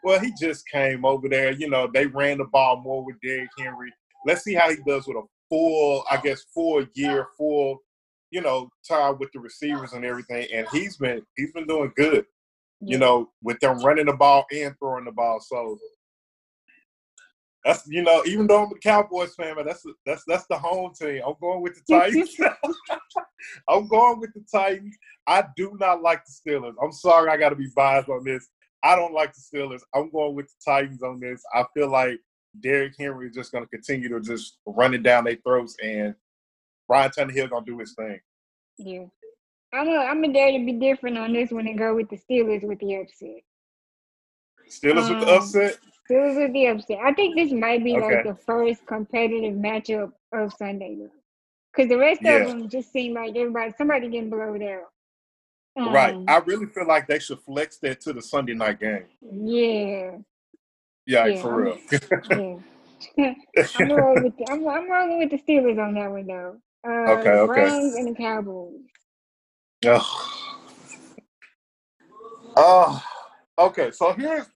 well, 0.04 0.20
he 0.20 0.32
just 0.40 0.66
came 0.68 1.04
over 1.04 1.28
there. 1.28 1.52
You 1.52 1.68
know, 1.68 1.86
they 1.92 2.06
ran 2.06 2.38
the 2.38 2.44
ball 2.44 2.80
more 2.80 3.04
with 3.04 3.20
Derrick 3.20 3.50
Henry. 3.58 3.92
Let's 4.24 4.42
see 4.44 4.54
how 4.54 4.70
he 4.70 4.76
does 4.86 5.06
with 5.06 5.16
a 5.16 5.22
full, 5.48 6.04
I 6.10 6.16
guess, 6.18 6.44
full 6.54 6.86
year, 6.94 7.28
full, 7.36 7.82
you 8.30 8.40
know, 8.40 8.68
time 8.86 9.16
with 9.18 9.30
the 9.32 9.40
receivers 9.40 9.92
and 9.92 10.04
everything. 10.04 10.46
And 10.52 10.66
he's 10.72 10.96
been 10.96 11.22
he's 11.36 11.52
been 11.52 11.66
doing 11.66 11.92
good. 11.96 12.24
You 12.80 12.98
know, 12.98 13.30
with 13.42 13.58
them 13.58 13.80
running 13.80 14.06
the 14.06 14.12
ball 14.12 14.46
and 14.52 14.72
throwing 14.78 15.04
the 15.04 15.10
ball. 15.10 15.40
So 15.40 15.78
that's 17.64 17.86
you 17.88 18.02
know, 18.02 18.22
even 18.24 18.46
though 18.46 18.64
I'm 18.64 18.72
a 18.72 18.78
Cowboys 18.78 19.34
fan, 19.34 19.56
but 19.56 19.66
that's 19.66 19.84
that's 20.06 20.22
that's 20.26 20.46
the 20.46 20.58
home 20.58 20.92
team. 20.94 21.22
I'm 21.26 21.34
going 21.40 21.60
with 21.62 21.74
the 21.74 21.94
Titans. 21.94 22.36
I'm 23.68 23.88
going 23.88 24.20
with 24.20 24.32
the 24.34 24.44
Titans. 24.50 24.96
I 25.26 25.44
do 25.56 25.76
not 25.78 26.02
like 26.02 26.22
the 26.24 26.32
Steelers. 26.32 26.74
I'm 26.82 26.92
sorry, 26.92 27.30
I 27.30 27.36
got 27.36 27.50
to 27.50 27.56
be 27.56 27.68
biased 27.74 28.08
on 28.08 28.24
this. 28.24 28.48
I 28.82 28.94
don't 28.94 29.12
like 29.12 29.34
the 29.34 29.40
Steelers. 29.40 29.80
I'm 29.94 30.10
going 30.10 30.34
with 30.34 30.46
the 30.46 30.70
Titans 30.70 31.02
on 31.02 31.20
this. 31.20 31.42
I 31.52 31.64
feel 31.74 31.90
like 31.90 32.20
Derrick 32.60 32.94
Henry 32.98 33.28
is 33.28 33.34
just 33.34 33.52
going 33.52 33.64
to 33.64 33.70
continue 33.70 34.08
to 34.08 34.20
just 34.20 34.58
run 34.64 34.94
it 34.94 35.02
down 35.02 35.24
their 35.24 35.36
throats, 35.44 35.76
and 35.82 36.14
Ryan 36.88 37.10
Tannehill 37.10 37.50
going 37.50 37.64
to 37.64 37.70
do 37.70 37.78
his 37.78 37.94
thing. 37.94 38.20
Yeah. 38.78 39.04
I'm 39.72 39.88
a, 39.88 39.96
I'm 39.96 40.24
a 40.24 40.32
dare 40.32 40.52
to 40.52 40.64
be 40.64 40.72
different 40.72 41.18
on 41.18 41.32
this 41.32 41.50
one 41.50 41.66
and 41.66 41.78
go 41.78 41.94
with 41.94 42.08
the 42.08 42.16
Steelers 42.16 42.62
with 42.62 42.78
the 42.80 42.96
upset. 42.96 43.42
Steelers 44.70 45.10
um, 45.10 45.18
with 45.18 45.26
the 45.26 45.34
um, 45.34 45.42
upset? 45.42 45.78
Steelers 46.10 46.36
with 46.36 46.52
the 46.52 46.66
upset. 46.66 46.98
I 47.04 47.12
think 47.12 47.36
this 47.36 47.52
might 47.52 47.84
be 47.84 47.96
okay. 47.96 48.16
like 48.16 48.24
the 48.24 48.34
first 48.46 48.86
competitive 48.86 49.54
matchup 49.54 50.12
of 50.32 50.52
Sunday, 50.54 50.96
Because 51.74 51.90
the 51.90 51.98
rest 51.98 52.20
yeah. 52.22 52.36
of 52.36 52.48
them 52.48 52.68
just 52.68 52.92
seem 52.92 53.14
like 53.14 53.36
everybody, 53.36 53.72
somebody 53.76 54.08
getting 54.08 54.30
blowed 54.30 54.62
out. 54.62 54.84
Um, 55.78 55.92
right. 55.92 56.16
I 56.26 56.38
really 56.38 56.66
feel 56.66 56.86
like 56.86 57.06
they 57.06 57.18
should 57.18 57.40
flex 57.40 57.76
that 57.78 58.00
to 58.02 58.12
the 58.12 58.22
Sunday 58.22 58.54
night 58.54 58.80
game. 58.80 59.04
Yeah. 59.20 60.12
Yeah, 61.06 61.26
yeah 61.26 61.42
for 61.42 61.62
real. 61.62 61.78
yeah. 63.16 63.34
I'm, 63.78 63.92
rolling 63.92 64.24
with 64.24 64.36
the, 64.38 64.46
I'm, 64.50 64.66
I'm 64.66 64.90
rolling 64.90 65.18
with 65.18 65.30
the 65.30 65.38
Steelers 65.38 65.78
on 65.78 65.94
that 65.94 66.10
one 66.10 66.26
though. 66.26 66.56
Uh, 66.86 67.12
okay, 67.12 67.30
okay. 67.30 67.46
Browns 67.46 67.94
and 67.94 68.08
the 68.08 68.14
Cowboys. 68.14 68.74
Oh. 69.86 70.48
oh. 72.56 73.02
Okay, 73.58 73.90
so 73.90 74.12
here's 74.12 74.46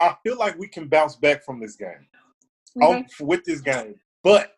I 0.00 0.16
feel 0.22 0.38
like 0.38 0.58
we 0.58 0.66
can 0.66 0.88
bounce 0.88 1.16
back 1.16 1.44
from 1.44 1.60
this 1.60 1.76
game. 1.76 2.06
Okay. 2.80 3.04
with 3.20 3.44
this 3.44 3.60
game. 3.60 3.96
But 4.22 4.54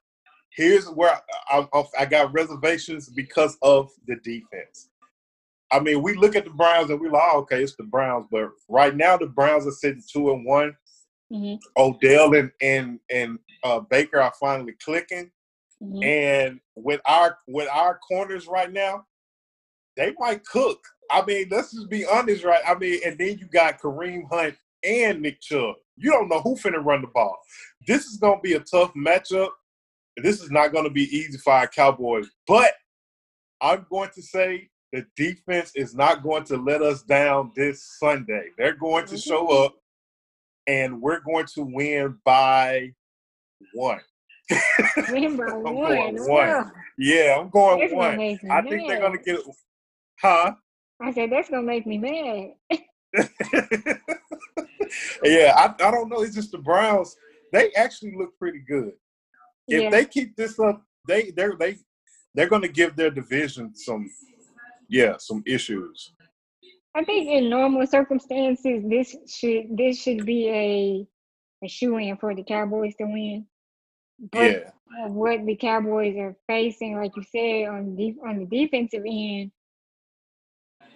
here's 0.54 0.86
where 0.86 1.18
I, 1.50 1.66
I, 1.72 1.84
I, 2.00 2.06
got 2.06 2.32
reservations 2.32 3.08
because 3.08 3.56
of 3.62 3.90
the 4.06 4.16
defense. 4.16 4.90
I 5.70 5.80
mean, 5.80 6.02
we 6.02 6.14
look 6.14 6.36
at 6.36 6.44
the 6.44 6.50
Browns 6.50 6.90
and 6.90 7.00
we're 7.00 7.10
like, 7.10 7.22
oh, 7.24 7.38
okay, 7.40 7.62
it's 7.62 7.74
the 7.76 7.84
Browns, 7.84 8.26
but 8.30 8.50
right 8.68 8.94
now 8.94 9.16
the 9.16 9.26
Browns 9.26 9.66
are 9.66 9.72
sitting 9.72 10.02
two 10.12 10.30
and 10.32 10.44
one. 10.44 10.76
Mm-hmm. 11.32 11.54
Odell 11.78 12.34
and 12.34 12.50
and 12.60 13.00
and 13.10 13.38
uh, 13.64 13.80
Baker 13.80 14.20
are 14.20 14.34
finally 14.38 14.74
clicking, 14.84 15.30
mm-hmm. 15.82 16.02
and 16.02 16.60
with 16.76 17.00
our 17.06 17.38
with 17.48 17.68
our 17.68 17.98
corners 17.98 18.46
right 18.46 18.72
now, 18.72 19.06
they 19.96 20.14
might 20.18 20.44
cook. 20.44 20.78
I 21.10 21.24
mean, 21.24 21.48
let's 21.50 21.72
just 21.72 21.90
be 21.90 22.06
honest, 22.06 22.44
right? 22.44 22.62
I 22.66 22.74
mean, 22.74 23.00
and 23.04 23.18
then 23.18 23.38
you 23.38 23.46
got 23.46 23.80
Kareem 23.80 24.22
Hunt 24.30 24.56
and 24.84 25.20
Nick 25.20 25.40
Chubb. 25.40 25.76
You 25.96 26.10
don't 26.10 26.28
know 26.28 26.40
who 26.40 26.56
finna 26.56 26.84
run 26.84 27.02
the 27.02 27.08
ball. 27.08 27.38
This 27.86 28.06
is 28.06 28.16
gonna 28.16 28.40
be 28.40 28.54
a 28.54 28.60
tough 28.60 28.92
matchup. 28.94 29.50
This 30.16 30.42
is 30.42 30.50
not 30.50 30.72
gonna 30.72 30.90
be 30.90 31.04
easy 31.14 31.38
for 31.38 31.52
our 31.52 31.66
Cowboys. 31.66 32.28
But 32.46 32.72
I'm 33.60 33.86
going 33.90 34.10
to 34.14 34.22
say 34.22 34.68
the 34.92 35.06
defense 35.16 35.72
is 35.74 35.94
not 35.94 36.22
going 36.22 36.44
to 36.44 36.56
let 36.56 36.82
us 36.82 37.02
down 37.02 37.52
this 37.56 37.96
Sunday. 37.98 38.48
They're 38.58 38.74
going 38.74 39.06
to 39.06 39.16
show 39.16 39.46
mm-hmm. 39.46 39.64
up 39.64 39.76
and 40.66 41.00
we're 41.00 41.20
going 41.20 41.46
to 41.54 41.62
win 41.62 42.18
by 42.24 42.92
one. 43.72 44.00
Win 45.10 45.36
by 45.36 45.44
one. 45.52 46.16
one. 46.16 46.72
Yeah, 46.98 47.38
I'm 47.40 47.50
going 47.50 47.94
one. 47.94 48.20
I 48.20 48.38
mad. 48.42 48.68
think 48.68 48.88
they're 48.88 49.00
gonna 49.00 49.18
get 49.18 49.38
it. 49.38 49.44
Huh? 50.20 50.54
I 51.00 51.12
said 51.12 51.30
that's 51.30 51.50
gonna 51.50 51.62
make 51.62 51.86
me 51.86 51.98
mad. 51.98 52.52
yeah, 55.24 55.54
I, 55.56 55.74
I 55.80 55.90
don't 55.90 56.08
know. 56.08 56.22
It's 56.22 56.34
just 56.34 56.52
the 56.52 56.58
Browns. 56.58 57.16
They 57.52 57.72
actually 57.72 58.14
look 58.16 58.38
pretty 58.38 58.60
good. 58.60 58.92
If 59.68 59.82
yeah. 59.82 59.90
they 59.90 60.04
keep 60.04 60.36
this 60.36 60.58
up, 60.58 60.82
they 61.08 61.30
they're 61.30 61.56
they 61.58 61.76
they're 62.34 62.48
gonna 62.48 62.68
give 62.68 62.96
their 62.96 63.10
division 63.10 63.74
some 63.74 64.08
yeah, 64.88 65.16
some 65.18 65.42
issues. 65.46 66.12
I 66.94 67.04
think 67.04 67.28
in 67.28 67.48
normal 67.48 67.86
circumstances 67.86 68.84
this 68.86 69.16
should 69.26 69.76
this 69.76 70.00
should 70.00 70.26
be 70.26 70.48
a 70.48 71.06
a 71.64 71.68
shoe 71.68 71.96
in 71.96 72.16
for 72.16 72.34
the 72.34 72.44
Cowboys 72.44 72.94
to 72.96 73.04
win. 73.04 73.46
But 74.30 74.72
yeah. 74.92 75.08
what 75.08 75.44
the 75.44 75.56
Cowboys 75.56 76.16
are 76.16 76.36
facing, 76.46 76.96
like 76.96 77.12
you 77.16 77.24
said, 77.24 77.68
on 77.68 77.96
the 77.96 78.14
on 78.24 78.38
the 78.38 78.46
defensive 78.46 79.02
end, 79.06 79.50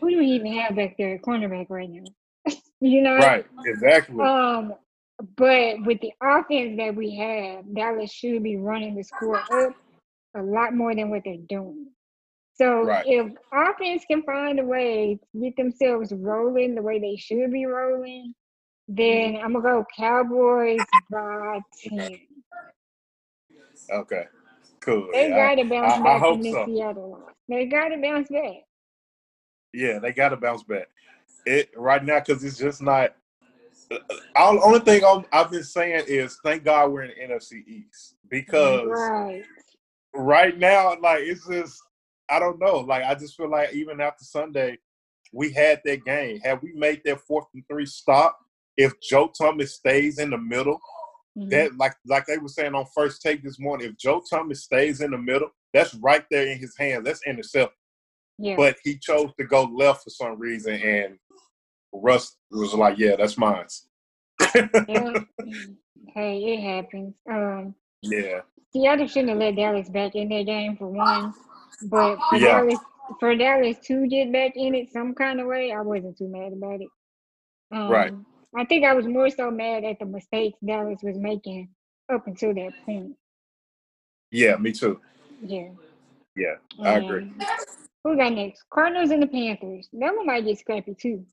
who 0.00 0.11
do 0.11 0.18
we 0.18 0.26
even 0.26 0.52
have 0.59 0.76
back 0.76 0.97
there 0.97 1.14
at 1.14 1.23
cornerback 1.23 1.66
right 1.68 1.90
now? 1.90 2.04
you 2.80 3.02
know? 3.02 3.16
Right, 3.16 3.45
exactly. 3.64 4.21
Um, 4.21 4.75
but 5.37 5.85
with 5.85 6.00
the 6.00 6.12
offense 6.23 6.76
that 6.76 6.95
we 6.95 7.16
have, 7.16 7.75
Dallas 7.75 8.12
should 8.12 8.42
be 8.42 8.56
running 8.56 8.95
the 8.95 9.02
score 9.02 9.37
up 9.37 9.75
a 10.37 10.42
lot 10.42 10.75
more 10.75 10.95
than 10.95 11.11
what 11.11 11.23
they're 11.25 11.37
doing. 11.49 11.88
So 12.54 12.85
right. 12.85 13.04
if 13.06 13.33
offense 13.52 14.04
can 14.11 14.23
find 14.23 14.61
a 14.61 14.64
way 14.64 15.18
to 15.33 15.40
get 15.40 15.56
themselves 15.56 16.12
rolling 16.12 16.75
the 16.75 16.83
way 16.83 16.99
they 16.99 17.16
should 17.16 17.52
be 17.52 17.66
rolling, 17.66 18.35
then 18.88 19.35
mm-hmm. 19.35 19.45
I'm 19.45 19.52
gonna 19.52 19.64
go 19.64 19.87
Cowboys 19.97 20.80
by 21.11 21.61
ten. 21.83 22.18
Okay, 23.90 24.25
cool. 24.80 25.09
They 25.12 25.28
yeah, 25.28 25.54
gotta 25.54 25.68
bounce 25.68 25.95
I, 25.95 26.02
back 26.02 26.23
I 26.23 26.28
from 26.28 26.42
this 26.42 26.52
so. 26.52 26.64
Seattle 26.66 27.21
They 27.49 27.66
gotta 27.66 27.99
bounce 27.99 28.28
back. 28.28 28.66
Yeah, 29.76 29.99
they 29.99 30.12
got 30.12 30.30
to 30.30 30.37
bounce 30.37 30.62
back. 30.62 30.88
It 31.45 31.71
right 31.76 32.02
now 32.02 32.21
because 32.21 32.42
it's 32.42 32.56
just 32.56 32.80
not. 32.80 33.14
The 33.90 34.00
only 34.64 34.80
thing 34.80 35.04
i 35.04 35.23
have 35.38 35.50
been 35.50 35.62
saying 35.62 36.04
is 36.09 36.38
thank 36.42 36.64
God 36.64 36.90
we're 36.90 37.02
in 37.02 37.28
the 37.28 37.35
NFC 37.35 37.64
East 37.68 38.16
because 38.28 38.88
right. 38.88 39.45
right 40.14 40.59
now, 40.59 40.97
like 41.00 41.21
it's 41.21 41.47
just 41.47 41.80
I 42.30 42.38
don't 42.38 42.59
know. 42.59 42.78
Like 42.78 43.04
I 43.04 43.14
just 43.14 43.37
feel 43.37 43.50
like 43.50 43.75
even 43.75 44.00
after 44.00 44.25
Sunday, 44.25 44.78
we 45.33 45.52
had 45.52 45.83
that 45.85 46.04
game. 46.04 46.40
Had 46.40 46.62
we 46.62 46.73
made 46.73 47.02
that 47.04 47.21
fourth 47.21 47.47
and 47.54 47.62
three 47.68 47.87
stop, 47.87 48.38
if 48.76 48.99
Joe 49.00 49.30
Thomas 49.38 49.75
stays 49.75 50.18
in 50.18 50.30
the 50.30 50.38
middle, 50.38 50.80
mm-hmm. 51.37 51.49
that 51.50 51.76
like 51.76 51.95
like 52.07 52.26
they 52.26 52.38
were 52.38 52.49
saying 52.49 52.75
on 52.75 52.87
first 52.95 53.23
take 53.23 53.43
this 53.43 53.59
morning, 53.59 53.88
if 53.88 53.97
Joe 53.97 54.23
Thomas 54.28 54.64
stays 54.64 55.00
in 55.00 55.11
the 55.11 55.19
middle, 55.19 55.50
that's 55.73 55.95
right 55.95 56.25
there 56.31 56.47
in 56.47 56.59
his 56.59 56.76
hands. 56.78 57.05
That's 57.05 57.26
intercept. 57.26 57.75
Yeah. 58.38 58.57
But 58.57 58.76
he 58.85 58.99
chose 58.99 59.31
to 59.38 59.45
go 59.45 59.64
left 59.64 60.05
for 60.05 60.11
some 60.11 60.38
reason, 60.38 60.75
and 60.75 61.19
Russ 61.93 62.37
was 62.50 62.75
like, 62.75 62.99
"Yeah, 62.99 63.16
that's 63.16 63.38
mine." 63.38 63.66
yeah. 64.55 65.12
Hey, 66.14 66.38
it 66.55 66.62
happens. 66.62 67.14
Um, 67.31 67.75
yeah. 68.00 68.40
Seattle 68.73 69.07
shouldn't 69.07 69.28
have 69.28 69.38
let 69.38 69.57
Dallas 69.57 69.90
back 69.90 70.14
in 70.14 70.31
that 70.31 70.47
game 70.47 70.75
for 70.75 70.88
one, 70.88 71.35
but 71.90 72.16
for 72.31 72.37
yeah. 72.37 72.61
Dallas, 72.61 72.78
for 73.21 73.37
Dallas 73.37 73.76
to 73.85 74.07
get 74.07 74.33
back 74.33 74.52
in 74.57 74.75
it 74.75 74.90
some 74.90 75.14
kind 75.14 75.40
of 75.40 75.47
way, 75.47 75.73
I 75.73 75.83
wasn't 75.83 76.16
too 76.16 76.28
mad 76.28 76.55
about 76.55 76.81
it. 76.81 76.88
Um, 77.71 77.90
right. 77.90 78.14
I 78.54 78.64
think 78.64 78.84
I 78.84 78.94
was 78.94 79.06
more 79.06 79.28
so 79.30 79.50
mad 79.50 79.84
at 79.84 79.98
the 79.98 80.06
mistakes 80.06 80.58
Dallas 80.64 81.00
was 81.02 81.18
making 81.18 81.68
up 82.12 82.26
until 82.26 82.54
that 82.54 82.72
point. 82.84 83.16
Yeah, 84.30 84.56
me 84.56 84.72
too. 84.72 85.00
Yeah. 85.42 85.70
Yeah, 86.34 86.56
I 86.82 86.98
agree. 86.98 87.30
Who 88.04 88.16
got 88.16 88.32
next? 88.32 88.64
Cardinals 88.70 89.10
and 89.10 89.22
the 89.22 89.26
Panthers. 89.26 89.88
That 89.92 90.14
one 90.14 90.26
might 90.26 90.44
get 90.44 90.58
scrappy 90.58 90.94
too. 90.94 91.24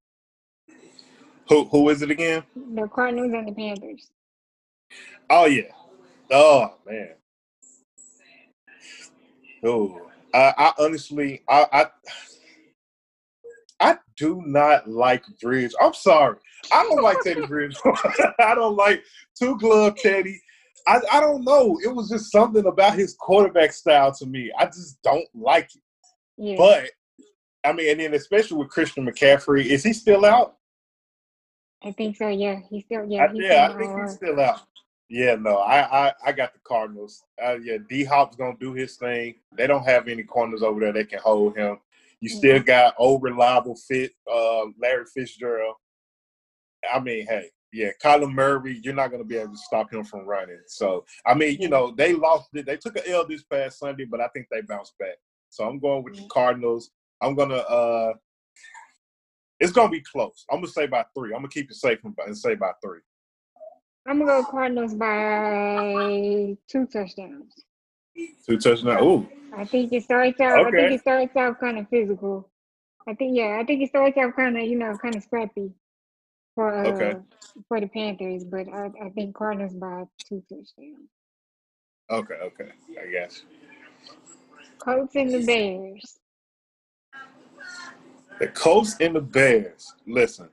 Who 1.49 1.65
who 1.65 1.89
is 1.89 2.01
it 2.01 2.09
again? 2.09 2.43
The 2.55 2.87
Cardinals 2.87 3.33
and 3.33 3.47
the 3.47 3.51
Panthers. 3.51 4.09
Oh 5.29 5.45
yeah. 5.45 5.71
Oh 6.31 6.75
man. 6.85 7.09
Oh, 9.65 10.09
I, 10.33 10.53
I 10.57 10.73
honestly, 10.77 11.41
I, 11.47 11.65
I, 11.71 11.81
I 11.83 11.87
do 14.23 14.41
not 14.45 14.89
like 14.89 15.23
Bridge. 15.41 15.73
I'm 15.81 15.93
sorry, 15.93 16.37
I 16.71 16.83
don't 16.83 17.03
like 17.03 17.17
Teddy 17.23 17.45
Bridge. 17.47 17.75
I 18.39 18.55
don't 18.55 18.77
like 18.77 19.03
two 19.37 19.57
glove 19.59 19.97
Teddy. 19.97 20.41
I, 20.87 20.99
I 21.11 21.19
don't 21.19 21.43
know. 21.43 21.77
It 21.83 21.93
was 21.93 22.09
just 22.09 22.31
something 22.31 22.65
about 22.65 22.95
his 22.95 23.15
quarterback 23.19 23.73
style 23.73 24.13
to 24.13 24.25
me. 24.25 24.51
I 24.57 24.65
just 24.65 25.01
don't 25.01 25.27
like 25.33 25.69
it. 25.75 25.81
Yeah. 26.37 26.55
But 26.57 26.89
I 27.65 27.73
mean, 27.73 27.89
and 27.89 27.99
then 27.99 28.13
especially 28.13 28.57
with 28.57 28.69
Christian 28.69 29.05
McCaffrey, 29.05 29.65
is 29.65 29.83
he 29.83 29.91
still 29.91 30.25
out? 30.25 30.55
I 31.83 31.91
think 31.91 32.15
so. 32.15 32.29
Yeah, 32.29 32.59
he's 32.69 32.85
still. 32.85 33.05
Yeah, 33.05 33.29
he's 33.31 33.43
yeah, 33.43 33.67
still 33.67 33.75
I 33.75 33.79
think 33.79 34.01
he's 34.01 34.15
still 34.15 34.39
out. 34.39 34.61
Yeah, 35.09 35.35
no, 35.35 35.57
I 35.57 36.07
I, 36.07 36.13
I 36.27 36.31
got 36.31 36.53
the 36.53 36.59
Cardinals. 36.63 37.23
Uh, 37.43 37.57
yeah, 37.61 37.77
D 37.89 38.05
Hop's 38.05 38.37
gonna 38.37 38.55
do 38.57 38.71
his 38.71 38.95
thing. 38.95 39.35
They 39.57 39.67
don't 39.67 39.83
have 39.83 40.07
any 40.07 40.23
corners 40.23 40.63
over 40.63 40.79
there 40.79 40.93
that 40.93 41.09
can 41.09 41.19
hold 41.19 41.57
him. 41.57 41.77
You 42.23 42.29
still 42.29 42.63
got 42.63 42.93
old 42.97 43.21
reliable 43.21 43.75
fit 43.75 44.13
uh, 44.33 44.67
Larry 44.81 45.03
Fitzgerald. 45.13 45.75
I 46.89 47.01
mean, 47.01 47.27
hey, 47.27 47.49
yeah, 47.73 47.89
Kyler 48.01 48.31
Murray, 48.31 48.79
you're 48.81 48.93
not 48.93 49.09
going 49.09 49.21
to 49.21 49.27
be 49.27 49.35
able 49.35 49.51
to 49.51 49.57
stop 49.57 49.91
him 49.91 50.05
from 50.05 50.25
running. 50.25 50.61
So, 50.67 51.03
I 51.25 51.33
mean, 51.33 51.57
you 51.59 51.67
know, 51.67 51.93
they 51.97 52.13
lost 52.13 52.47
it. 52.53 52.65
They 52.65 52.77
took 52.77 52.95
an 52.95 53.03
L 53.07 53.27
this 53.27 53.43
past 53.43 53.77
Sunday, 53.77 54.05
but 54.05 54.21
I 54.21 54.29
think 54.29 54.47
they 54.49 54.61
bounced 54.61 54.97
back. 54.99 55.17
So 55.49 55.67
I'm 55.67 55.79
going 55.79 56.01
with 56.05 56.15
the 56.15 56.25
Cardinals. 56.31 56.91
I'm 57.21 57.35
gonna 57.35 57.57
uh 57.57 58.13
it's 59.59 59.73
gonna 59.73 59.89
be 59.89 60.01
close. 60.01 60.45
I'm 60.49 60.59
gonna 60.59 60.69
say 60.69 60.87
by 60.87 61.03
three. 61.13 61.33
I'm 61.33 61.39
gonna 61.39 61.49
keep 61.49 61.69
it 61.69 61.75
safe 61.75 61.99
and 62.03 62.37
say 62.37 62.55
by 62.55 62.71
three. 62.81 63.01
I'm 64.07 64.19
gonna 64.19 64.43
go 64.43 64.49
Cardinals 64.49 64.93
by 64.93 66.55
two 66.69 66.87
touchdowns. 66.87 67.65
Two 68.45 68.57
touchdowns. 68.57 69.01
Ooh. 69.01 69.27
I 69.55 69.65
think 69.65 69.93
it 69.93 70.03
starts 70.03 70.39
out. 70.39 70.67
Okay. 70.67 70.77
I 70.77 70.81
think 70.81 70.91
it 70.93 71.01
starts 71.01 71.35
out 71.35 71.59
kind 71.59 71.77
of 71.79 71.87
physical. 71.89 72.49
I 73.07 73.13
think 73.13 73.37
yeah. 73.37 73.57
I 73.59 73.65
think 73.65 73.81
it 73.81 73.89
starts 73.89 74.17
out 74.17 74.35
kind 74.35 74.57
of 74.57 74.63
you 74.63 74.77
know 74.77 74.97
kind 74.97 75.15
of 75.15 75.23
scrappy 75.23 75.71
for 76.55 76.73
uh, 76.73 76.89
okay. 76.89 77.19
for 77.67 77.79
the 77.79 77.87
Panthers, 77.87 78.43
but 78.43 78.67
I, 78.69 78.91
I 79.03 79.09
think 79.09 79.35
Cardinals 79.35 79.73
by 79.73 80.05
two 80.27 80.43
touchdowns. 80.49 81.09
Okay. 82.09 82.35
Okay. 82.35 82.71
I 83.01 83.11
guess. 83.11 83.43
Colts 84.79 85.15
and 85.15 85.33
the 85.33 85.45
Bears. 85.45 86.19
The 88.39 88.47
Colts 88.47 88.95
and 88.99 89.15
the 89.15 89.21
Bears. 89.21 89.93
Listen, 90.05 90.49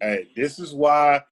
hey, 0.00 0.28
this 0.34 0.58
is 0.58 0.72
why 0.72 1.22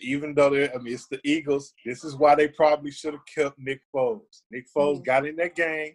even 0.00 0.34
though 0.34 0.50
they 0.50 0.70
I 0.70 0.78
mean, 0.78 0.94
it's 0.94 1.06
the 1.08 1.20
Eagles, 1.24 1.72
this 1.84 2.04
is 2.04 2.16
why 2.16 2.34
they 2.34 2.48
probably 2.48 2.90
should 2.90 3.14
have 3.14 3.26
kept 3.32 3.58
Nick 3.58 3.80
Foles. 3.94 4.42
Nick 4.50 4.66
Foles 4.74 4.96
mm-hmm. 4.96 5.04
got 5.04 5.26
in 5.26 5.36
that 5.36 5.56
game, 5.56 5.94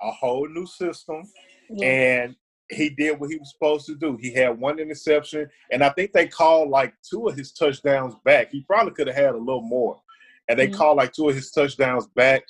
a 0.00 0.10
whole 0.10 0.48
new 0.48 0.66
system, 0.66 1.22
yeah. 1.70 1.86
and 1.86 2.36
he 2.70 2.88
did 2.90 3.20
what 3.20 3.30
he 3.30 3.36
was 3.36 3.52
supposed 3.52 3.86
to 3.86 3.94
do. 3.94 4.16
He 4.20 4.32
had 4.32 4.58
one 4.58 4.78
interception, 4.78 5.48
and 5.70 5.84
I 5.84 5.90
think 5.90 6.12
they 6.12 6.26
called 6.26 6.70
like 6.70 6.94
two 7.08 7.28
of 7.28 7.36
his 7.36 7.52
touchdowns 7.52 8.14
back. 8.24 8.50
He 8.50 8.62
probably 8.62 8.92
could 8.92 9.06
have 9.06 9.16
had 9.16 9.34
a 9.34 9.38
little 9.38 9.62
more, 9.62 10.00
and 10.48 10.58
they 10.58 10.68
mm-hmm. 10.68 10.76
called 10.76 10.96
like 10.96 11.12
two 11.12 11.28
of 11.28 11.34
his 11.34 11.50
touchdowns 11.50 12.06
back. 12.16 12.42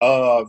Uh, 0.00 0.44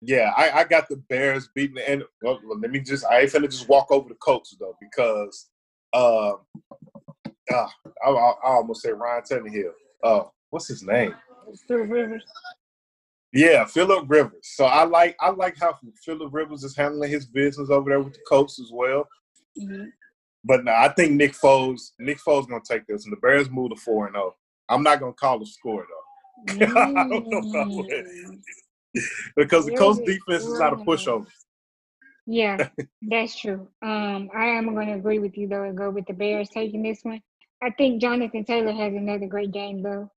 yeah, 0.00 0.32
I, 0.36 0.60
I 0.60 0.64
got 0.64 0.88
the 0.88 0.96
Bears 1.08 1.48
beating, 1.54 1.82
and 1.86 2.04
well, 2.22 2.40
let 2.60 2.70
me 2.70 2.80
just 2.80 3.04
I 3.06 3.20
ain't 3.20 3.32
finna 3.32 3.50
just 3.50 3.68
walk 3.68 3.90
over 3.90 4.08
the 4.08 4.14
Colts 4.16 4.56
though 4.58 4.76
because. 4.80 5.48
Uh, 5.94 6.32
uh, 7.52 7.68
I, 8.04 8.10
I, 8.10 8.30
I 8.44 8.50
almost 8.56 8.82
said 8.82 8.98
Ryan 8.98 9.22
Tannehill. 9.22 9.72
Uh, 10.02 10.24
what's 10.50 10.68
his 10.68 10.82
name? 10.82 11.14
Philip 11.66 11.90
Rivers. 11.90 12.24
Yeah, 13.32 13.64
Philip 13.64 14.04
Rivers. 14.08 14.40
So 14.42 14.64
I 14.64 14.84
like 14.84 15.16
I 15.20 15.30
like 15.30 15.56
how 15.58 15.78
Philip 16.04 16.32
Rivers 16.32 16.64
is 16.64 16.76
handling 16.76 17.10
his 17.10 17.26
business 17.26 17.70
over 17.70 17.90
there 17.90 18.00
with 18.00 18.12
the 18.12 18.20
Colts 18.28 18.60
as 18.60 18.70
well. 18.72 19.08
Mm-hmm. 19.60 19.86
But 20.44 20.64
no, 20.64 20.72
I 20.72 20.88
think 20.88 21.12
Nick 21.12 21.32
Foles 21.32 21.92
Nick 21.98 22.18
Foles 22.18 22.48
gonna 22.48 22.62
take 22.68 22.86
this, 22.86 23.04
and 23.04 23.12
the 23.12 23.20
Bears 23.20 23.50
move 23.50 23.70
to 23.70 23.76
four 23.76 24.06
and 24.06 24.14
zero. 24.14 24.34
Oh. 24.34 24.74
I'm 24.74 24.82
not 24.82 25.00
gonna 25.00 25.12
call 25.12 25.38
the 25.38 25.46
score 25.46 25.86
though. 25.88 26.54
Mm-hmm. 26.54 26.76
I 26.98 27.08
don't 27.08 27.28
know 27.28 27.38
about 27.38 27.68
mm. 27.68 28.38
because 29.36 29.66
the 29.66 29.76
Colts 29.76 30.00
defense 30.00 30.44
is 30.44 30.58
not 30.58 30.74
a 30.74 30.76
pushover. 30.76 31.26
Yeah, 32.26 32.68
that's 33.02 33.38
true. 33.38 33.68
Um, 33.82 34.30
I 34.34 34.46
am 34.46 34.74
going 34.74 34.86
to 34.88 34.94
agree 34.94 35.18
with 35.18 35.36
you 35.36 35.48
though 35.48 35.64
and 35.64 35.76
go 35.76 35.90
with 35.90 36.06
the 36.06 36.12
Bears 36.12 36.48
taking 36.50 36.82
this 36.82 37.00
one. 37.02 37.20
I 37.62 37.70
think 37.70 38.00
Jonathan 38.00 38.44
Taylor 38.44 38.72
has 38.72 38.92
another 38.92 39.26
great 39.26 39.52
game 39.52 39.82
though. 39.82 40.10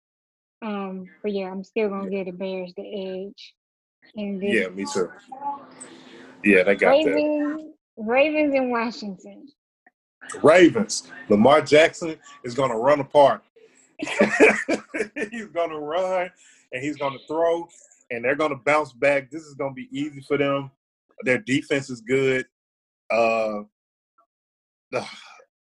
Um, 0.63 1.07
but 1.21 1.31
yeah, 1.31 1.51
I'm 1.51 1.63
still 1.63 1.89
gonna 1.89 2.09
give 2.09 2.25
the 2.25 2.31
Bears 2.31 2.73
the 2.75 3.27
edge. 3.27 3.53
And 4.15 4.41
yeah, 4.41 4.67
me 4.69 4.85
too. 4.91 5.11
Yeah, 6.43 6.63
they 6.63 6.75
got 6.75 6.89
Ravens, 6.89 7.61
that. 7.61 7.73
Ravens 7.97 8.55
in 8.55 8.71
Washington. 8.71 9.47
Ravens. 10.41 11.11
Lamar 11.29 11.61
Jackson 11.61 12.17
is 12.43 12.55
gonna 12.55 12.77
run 12.77 12.99
apart. 12.99 13.43
he's 13.99 15.47
gonna 15.53 15.79
run 15.79 16.31
and 16.71 16.83
he's 16.83 16.97
gonna 16.97 17.19
throw 17.27 17.67
and 18.09 18.25
they're 18.25 18.35
gonna 18.35 18.55
bounce 18.55 18.91
back. 18.91 19.29
This 19.29 19.43
is 19.43 19.53
gonna 19.53 19.73
be 19.73 19.87
easy 19.91 20.21
for 20.21 20.37
them. 20.37 20.71
Their 21.21 21.37
defense 21.37 21.91
is 21.91 22.01
good. 22.01 22.47
Uh, 23.11 23.61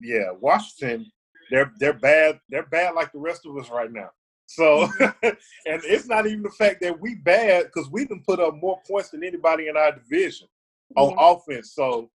yeah, 0.02 0.32
Washington 0.40 1.10
they're 1.50 1.72
they're 1.80 1.94
bad. 1.94 2.40
They're 2.50 2.64
bad 2.64 2.96
like 2.96 3.12
the 3.12 3.20
rest 3.20 3.46
of 3.46 3.58
us 3.58 3.70
right 3.70 3.92
now. 3.92 4.10
So, 4.46 4.88
mm-hmm. 4.88 5.28
and 5.68 5.82
it's 5.84 6.08
not 6.08 6.26
even 6.26 6.42
the 6.42 6.50
fact 6.50 6.82
that 6.82 7.00
we 7.00 7.16
bad 7.16 7.66
because 7.66 7.90
we 7.92 8.06
can 8.06 8.22
put 8.28 8.40
up 8.40 8.56
more 8.56 8.80
points 8.88 9.10
than 9.10 9.24
anybody 9.24 9.68
in 9.68 9.78
our 9.78 9.92
division 9.92 10.48
on 10.96 11.12
yeah. 11.12 11.16
offense. 11.20 11.74
So, 11.74 12.10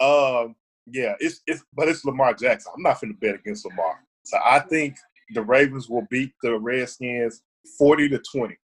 um, 0.00 0.56
yeah, 0.86 1.14
it's 1.20 1.42
it's 1.46 1.62
but 1.74 1.88
it's 1.88 2.04
Lamar 2.04 2.34
Jackson. 2.34 2.72
I'm 2.74 2.82
not 2.82 3.00
going 3.00 3.12
to 3.12 3.18
bet 3.20 3.34
against 3.34 3.66
Lamar. 3.66 4.00
So 4.24 4.38
I 4.44 4.60
think 4.60 4.96
the 5.34 5.42
Ravens 5.42 5.88
will 5.88 6.06
beat 6.10 6.32
the 6.42 6.58
Redskins 6.58 7.42
forty 7.78 8.08
to 8.08 8.20
twenty. 8.32 8.56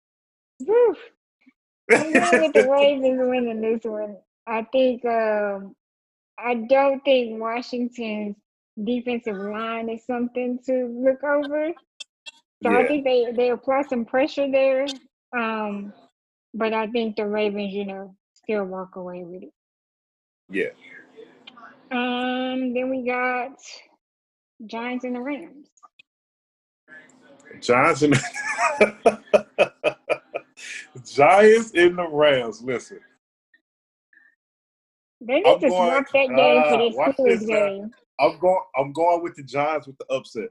Woo. 0.61 0.97
I'm 1.93 2.13
going 2.13 2.43
with 2.43 2.53
the 2.55 2.71
Ravens 2.71 3.21
winning 3.21 3.61
this 3.61 3.85
one. 3.85 4.17
I 4.47 4.63
think 4.73 5.05
um, 5.05 5.75
I 6.39 6.55
don't 6.69 7.05
think 7.05 7.41
Washington's 7.41 8.37
defensive 8.83 9.37
line 9.37 9.89
is 9.89 10.05
something 10.07 10.59
to 10.67 10.87
look 10.87 11.23
over. 11.25 11.73
So 12.63 12.71
yeah. 12.71 12.79
I 12.79 12.87
think 12.87 13.05
they 13.05 13.33
they 13.33 13.51
apply 13.51 13.83
some 13.83 14.05
pressure 14.05 14.51
there. 14.51 14.87
Um, 15.37 15.93
but 16.55 16.73
I 16.73 16.87
think 16.89 17.17
the 17.17 17.27
Ravens, 17.27 17.73
you 17.73 17.87
know, 17.87 18.15
still 18.35 18.65
walk 18.65 18.97
away 18.97 19.25
with 19.25 19.43
it. 19.43 19.53
Yeah. 20.49 20.71
Um. 21.91 22.73
Then 22.75 22.91
we 22.91 23.05
got 23.07 23.53
Giants 24.67 25.05
and 25.05 25.17
the 25.17 25.21
Rams. 25.21 25.69
Giants 27.61 28.03
and 28.03 28.15
Giants 31.05 31.71
in 31.73 31.97
the 31.97 32.09
Rams. 32.09 32.63
Listen. 32.63 33.01
They 35.21 35.35
need 35.35 35.47
I'm 35.47 35.61
to 35.61 35.69
going, 35.69 35.91
swap 35.91 36.07
that 36.13 36.29
game 36.29 36.63
uh, 36.63 37.13
for 37.15 37.29
this 37.29 37.45
Steelers 37.45 37.47
game. 37.47 37.95
I'm 38.21 38.39
going. 38.39 38.61
I'm 38.77 38.93
going 38.93 39.23
with 39.23 39.37
the 39.37 39.43
Giants 39.43 39.87
with 39.87 39.99
the 39.99 40.07
upset. 40.13 40.51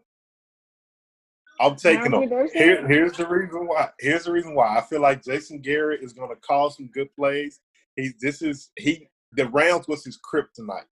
I'm 1.59 1.75
taking 1.75 2.11
them. 2.11 2.27
Here, 2.53 2.87
here's 2.87 3.13
the 3.13 3.27
reason 3.27 3.67
why. 3.67 3.89
Here's 3.99 4.23
the 4.23 4.31
reason 4.31 4.55
why. 4.55 4.77
I 4.77 4.81
feel 4.81 5.01
like 5.01 5.23
Jason 5.23 5.61
Garrett 5.61 6.01
is 6.01 6.13
going 6.13 6.29
to 6.29 6.35
call 6.37 6.71
some 6.71 6.87
good 6.87 7.13
plays. 7.15 7.59
He's 7.95 8.13
this 8.19 8.41
is 8.41 8.71
he. 8.77 9.07
The 9.33 9.47
Rams 9.49 9.87
was 9.87 10.03
his 10.03 10.19
kryptonite. 10.19 10.85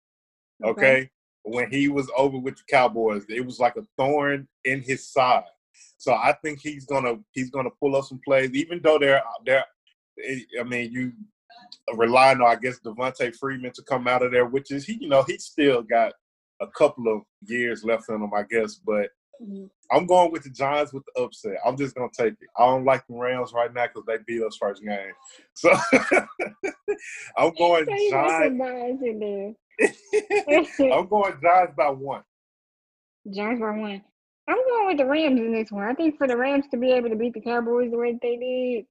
Okay? 0.64 0.70
okay, 0.72 1.10
when 1.44 1.72
he 1.72 1.88
was 1.88 2.10
over 2.16 2.38
with 2.38 2.58
the 2.58 2.64
Cowboys, 2.70 3.26
it 3.30 3.46
was 3.46 3.60
like 3.60 3.78
a 3.78 3.84
thorn 3.98 4.48
in 4.66 4.82
his 4.82 5.08
side. 5.08 5.44
So 5.98 6.14
I 6.14 6.36
think 6.44 6.60
he's 6.62 6.86
gonna 6.86 7.16
he's 7.32 7.50
gonna 7.50 7.70
pull 7.80 7.96
up 7.96 8.06
some 8.06 8.22
plays, 8.26 8.52
even 8.54 8.82
though 8.84 9.00
they're 9.00 9.24
they're. 9.46 9.66
Eh, 10.24 10.40
I 10.60 10.64
mean, 10.64 10.92
you 10.92 11.14
relying 11.96 12.42
on 12.42 12.48
I 12.48 12.56
guess 12.56 12.80
Devonta 12.80 13.36
Freeman 13.36 13.72
to 13.74 13.84
come 13.84 14.08
out 14.08 14.22
of 14.22 14.32
there, 14.32 14.46
which 14.46 14.72
is 14.72 14.86
he. 14.86 14.98
You 15.02 15.10
know, 15.10 15.24
he's 15.24 15.46
still 15.46 15.82
got 15.82 16.14
a 16.62 16.68
couple 16.68 17.14
of 17.14 17.22
years 17.42 17.84
left 17.84 18.10
in 18.10 18.20
them, 18.20 18.34
I 18.34 18.44
guess. 18.44 18.76
But 18.76 19.10
mm-hmm. 19.42 19.66
I'm 19.92 20.06
going 20.06 20.32
with 20.32 20.44
the 20.44 20.50
Giants 20.50 20.94
with 20.94 21.04
the 21.06 21.24
upset. 21.24 21.58
I'm 21.66 21.78
just 21.78 21.96
gonna 21.96 22.10
take 22.14 22.34
it. 22.34 22.50
I 22.58 22.66
don't 22.66 22.86
like 22.86 23.06
the 23.08 23.16
Rams 23.16 23.52
right 23.54 23.74
now 23.74 23.88
because 23.88 24.04
they 24.08 24.18
beat 24.26 24.44
us 24.44 24.58
first 24.58 24.84
game. 24.84 25.14
So 25.54 25.72
I'm 27.38 27.54
going 27.56 27.86
Giants. 27.86 29.56
I'm 30.82 31.08
going 31.08 31.34
Giants 31.42 31.74
by 31.78 31.90
one. 31.90 32.24
Giants 33.32 33.62
by 33.62 33.72
one. 33.72 34.02
I'm 34.48 34.58
going 34.58 34.88
with 34.88 34.98
the 34.98 35.06
Rams 35.06 35.40
in 35.40 35.54
this 35.54 35.72
one. 35.72 35.84
I 35.84 35.94
think 35.94 36.18
for 36.18 36.28
the 36.28 36.36
Rams 36.36 36.66
to 36.72 36.78
be 36.78 36.92
able 36.92 37.10
to 37.10 37.16
beat 37.16 37.34
the 37.34 37.42
Cowboys 37.42 37.92
the 37.92 37.98
way 37.98 38.18
they 38.20 38.36
did. 38.36 38.86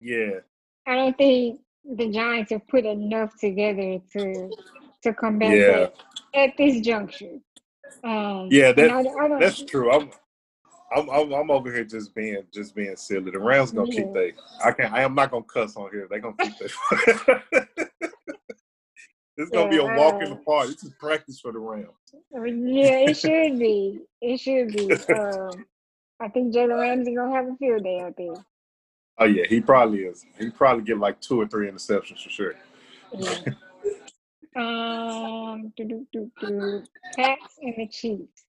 Yeah. 0.00 0.40
I 0.86 0.94
don't 0.94 1.16
think 1.16 1.60
the 1.84 2.10
Giants 2.10 2.52
have 2.52 2.66
put 2.68 2.84
enough 2.84 3.32
together 3.38 3.98
to 4.12 4.50
to 5.02 5.14
come 5.14 5.38
back 5.38 5.54
yeah. 5.54 5.88
at, 5.88 5.94
at 6.34 6.56
this 6.56 6.80
juncture. 6.80 7.38
Um, 8.02 8.48
yeah, 8.50 8.72
that, 8.72 8.90
I, 8.90 9.00
I 9.00 9.38
that's 9.38 9.62
true. 9.62 9.92
I'm, 9.92 10.10
I'm, 10.94 11.08
I'm, 11.08 11.32
I'm 11.32 11.50
over 11.50 11.72
here 11.72 11.84
just 11.84 12.14
being 12.14 12.42
just 12.52 12.74
being 12.74 12.96
silly. 12.96 13.30
The 13.30 13.38
Rams 13.38 13.72
gonna 13.72 13.88
yeah. 13.90 14.02
keep 14.02 14.12
they. 14.12 14.32
I 14.64 14.72
can't. 14.72 14.92
I 14.92 15.02
am 15.02 15.14
not 15.14 15.30
gonna 15.30 15.44
cuss 15.44 15.76
on 15.76 15.90
here. 15.90 16.06
They 16.10 16.18
gonna 16.18 16.34
keep 16.40 16.52
that. 16.58 17.42
This 19.36 19.46
is 19.46 19.50
gonna 19.50 19.70
be 19.70 19.78
a 19.78 19.84
walk 19.84 20.22
in 20.22 20.30
the 20.30 20.36
park. 20.36 20.68
This 20.68 20.84
is 20.84 20.92
practice 20.98 21.40
for 21.40 21.52
the 21.52 21.58
Rams. 21.58 21.88
Yeah, 22.32 22.98
it 22.98 23.16
should 23.16 23.58
be. 23.58 24.00
It 24.20 24.38
should 24.38 24.68
be. 24.68 24.92
Um, 25.14 25.64
I 26.20 26.28
think 26.28 26.54
Jalen 26.54 26.80
Ramsey 26.80 27.14
gonna 27.14 27.34
have 27.34 27.46
a 27.46 27.56
field 27.56 27.84
day 27.84 28.00
out 28.00 28.14
there. 28.16 28.44
Oh 29.18 29.24
yeah, 29.24 29.44
he 29.48 29.60
probably 29.60 30.00
is. 30.00 30.24
He 30.38 30.50
probably 30.50 30.84
get 30.84 30.98
like 30.98 31.20
two 31.20 31.40
or 31.40 31.46
three 31.46 31.70
interceptions 31.70 32.22
for 32.22 32.30
sure. 32.30 32.54
Yeah. 33.12 33.38
Um, 34.56 35.72
do, 35.76 35.84
do, 35.84 36.06
do, 36.12 36.30
do. 36.40 36.82
Pats 37.16 37.58
and 37.60 37.74
the 37.76 37.88
Chiefs. 37.88 38.44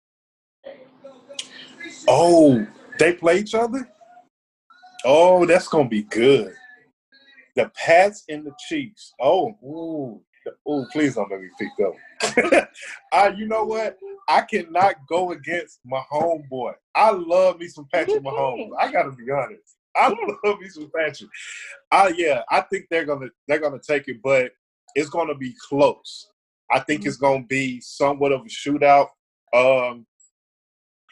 Oh, 2.09 2.67
They 2.99 3.15
play 3.15 3.39
each 3.39 3.55
other. 3.55 3.89
Oh, 5.05 5.47
that's 5.47 5.69
gonna 5.69 5.89
be 5.89 6.03
good. 6.03 6.55
The 7.55 7.71
Pats 7.75 8.25
and 8.29 8.45
the 8.45 8.53
Chiefs. 8.69 9.13
Oh, 9.21 9.57
ooh, 9.65 10.21
ooh, 10.69 10.87
please 10.93 11.15
don't 11.15 11.31
let 11.31 11.41
me 11.41 11.49
pick 11.59 11.71
up. 11.87 12.69
uh, 13.13 13.33
you 13.37 13.47
know 13.47 13.65
what? 13.65 13.99
I 14.29 14.43
cannot 14.43 15.07
go 15.09 15.33
against 15.33 15.81
my 15.85 16.03
homeboy. 16.11 16.75
I 16.95 17.11
love 17.11 17.59
me 17.59 17.69
some 17.69 17.87
Patrick 17.93 18.23
Mahomes. 18.23 18.71
I 18.79 18.91
gotta 18.91 19.13
be 19.13 19.31
honest. 19.31 19.77
I 19.95 20.09
love 20.45 20.61
me 20.61 20.69
some 20.69 20.91
Patrick. 20.95 21.31
I 21.91 22.09
yeah, 22.17 22.43
I 22.51 22.63
think 22.63 22.87
they're 22.91 23.05
gonna 23.05 23.29
they're 23.47 23.59
gonna 23.59 23.81
take 23.81 24.09
it, 24.09 24.23
but 24.23 24.53
it's 24.95 25.11
gonna 25.11 25.35
be 25.35 25.55
close. 25.69 26.29
I 26.71 26.81
think 26.81 27.01
mm-hmm. 27.01 27.09
it's 27.09 27.17
gonna 27.17 27.45
be 27.45 27.81
somewhat 27.81 28.33
of 28.33 28.43
a 28.43 28.49
shootout. 28.49 29.09
Um, 29.55 30.07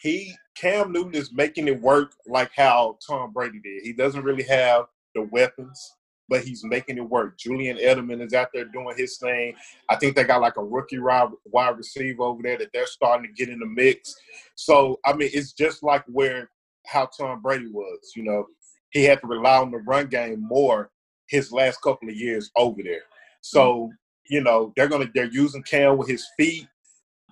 he 0.01 0.35
Cam 0.57 0.93
Newton 0.93 1.15
is 1.15 1.33
making 1.33 1.69
it 1.69 1.81
work 1.81 2.15
like 2.27 2.51
how 2.55 2.99
Tom 3.07 3.33
Brady 3.33 3.61
did. 3.61 3.83
He 3.83 3.93
doesn't 3.93 4.25
really 4.25 4.43
have 4.45 4.87
the 5.15 5.23
weapons, 5.23 5.95
but 6.29 6.43
he's 6.45 6.65
making 6.65 6.99
it 6.99 7.09
work. 7.09 7.39
Julian 7.39 7.77
Edelman 7.77 8.25
is 8.25 8.35
out 8.35 8.49
there 8.53 8.65
doing 8.65 8.95
his 8.97 9.19
thing. 9.19 9.55
I 9.89 9.97
think 9.97 10.17
they 10.17 10.25
got 10.25 10.41
like 10.41 10.57
a 10.57 10.65
rookie 10.65 10.99
wide 10.99 11.77
receiver 11.77 12.23
over 12.23 12.43
there 12.43 12.59
that 12.59 12.71
they're 12.73 12.87
starting 12.87 13.27
to 13.27 13.33
get 13.33 13.53
in 13.53 13.61
the 13.61 13.67
mix. 13.67 14.15
So 14.55 14.99
I 15.05 15.13
mean, 15.13 15.31
it's 15.33 15.53
just 15.53 15.83
like 15.83 16.05
where 16.07 16.51
how 16.87 17.07
Tom 17.07 17.43
Brady 17.43 17.69
was. 17.69 18.13
You 18.17 18.25
know, 18.25 18.47
he 18.91 19.05
had 19.05 19.21
to 19.21 19.27
rely 19.27 19.59
on 19.59 19.71
the 19.71 19.79
run 19.79 20.07
game 20.07 20.43
more 20.47 20.91
his 21.29 21.53
last 21.53 21.81
couple 21.83 22.09
of 22.09 22.17
years 22.17 22.51
over 22.57 22.83
there. 22.83 23.03
So 23.41 23.91
you 24.29 24.43
know 24.43 24.73
they're 24.77 24.89
gonna 24.89 25.11
they're 25.15 25.31
using 25.31 25.63
Cam 25.63 25.97
with 25.97 26.09
his 26.09 26.27
feet. 26.37 26.67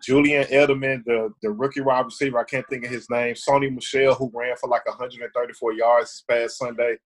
Julian 0.02 0.44
Edelman, 0.44 1.04
the 1.04 1.32
the 1.42 1.50
rookie 1.50 1.80
wide 1.80 2.04
receiver, 2.04 2.38
I 2.38 2.44
can't 2.44 2.66
think 2.68 2.84
of 2.84 2.90
his 2.90 3.10
name. 3.10 3.34
Sony 3.34 3.72
Michel, 3.72 4.14
who 4.14 4.30
ran 4.32 4.56
for 4.56 4.68
like 4.68 4.86
134 4.86 5.72
yards 5.72 6.10
this 6.10 6.24
past 6.28 6.58
Sunday. 6.58 6.98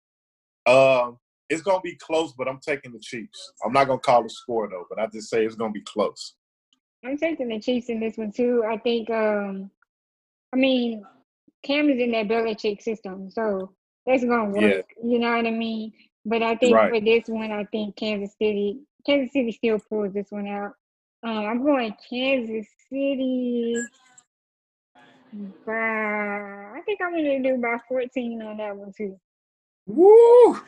Um, 0.66 1.18
it's 1.48 1.62
gonna 1.62 1.80
be 1.80 1.96
close, 1.96 2.32
but 2.32 2.48
I'm 2.48 2.60
taking 2.60 2.92
the 2.92 2.98
Chiefs. 3.00 3.52
I'm 3.64 3.72
not 3.72 3.86
gonna 3.86 3.98
call 3.98 4.22
the 4.22 4.30
score 4.30 4.68
though, 4.68 4.86
but 4.88 4.98
I 4.98 5.06
just 5.06 5.30
say 5.30 5.44
it's 5.44 5.54
gonna 5.54 5.72
be 5.72 5.82
close. 5.82 6.34
I'm 7.04 7.18
taking 7.18 7.48
the 7.48 7.60
Chiefs 7.60 7.88
in 7.88 8.00
this 8.00 8.16
one 8.16 8.32
too. 8.32 8.64
I 8.68 8.76
think. 8.78 9.10
um 9.10 9.70
I 10.52 10.58
mean, 10.58 11.02
Cam 11.62 11.88
is 11.88 11.98
in 11.98 12.12
that 12.12 12.28
Belichick 12.28 12.82
system, 12.82 13.30
so 13.30 13.72
that's 14.06 14.24
gonna 14.24 14.50
work. 14.50 14.62
Yeah. 14.62 15.04
You 15.04 15.18
know 15.18 15.34
what 15.36 15.46
I 15.46 15.50
mean? 15.50 15.92
But 16.24 16.42
I 16.42 16.56
think 16.56 16.76
right. 16.76 16.92
for 16.92 17.00
this 17.00 17.24
one, 17.26 17.50
I 17.50 17.64
think 17.72 17.96
Kansas 17.96 18.34
City, 18.40 18.80
Kansas 19.04 19.32
City 19.32 19.52
still 19.52 19.78
pulls 19.88 20.12
this 20.12 20.26
one 20.30 20.48
out. 20.48 20.74
Um, 21.24 21.46
I'm 21.46 21.62
going 21.62 21.94
Kansas 22.08 22.66
City. 22.90 23.82
By, 25.64 25.72
I 25.72 26.80
think 26.84 27.00
I'm 27.02 27.12
gonna 27.12 27.42
do 27.42 27.56
by 27.56 27.78
14 27.88 28.42
on 28.42 28.56
that 28.58 28.76
one 28.76 28.92
too. 28.96 29.18
Woo! 29.86 30.60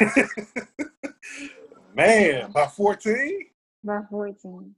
Man, 1.94 2.52
by 2.52 2.66
14? 2.66 3.46
By 3.82 4.00
14. 4.08 4.74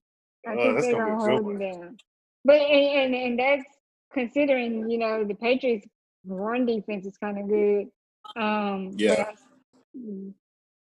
I 0.46 0.52
uh, 0.52 0.56
think 0.56 0.80
they're 0.80 0.94
gonna 0.94 1.16
hold 1.16 1.54
it 1.54 1.58
down. 1.58 1.98
But 2.44 2.60
and, 2.62 3.14
and 3.14 3.14
and 3.14 3.38
that's 3.38 3.64
considering, 4.12 4.90
you 4.90 4.98
know, 4.98 5.24
the 5.24 5.34
Patriots 5.34 5.86
run 6.24 6.66
defense 6.66 7.06
is 7.06 7.18
kind 7.18 7.38
of 7.38 7.48
good. 7.48 7.88
Um, 8.36 8.92
yeah. 8.96 9.32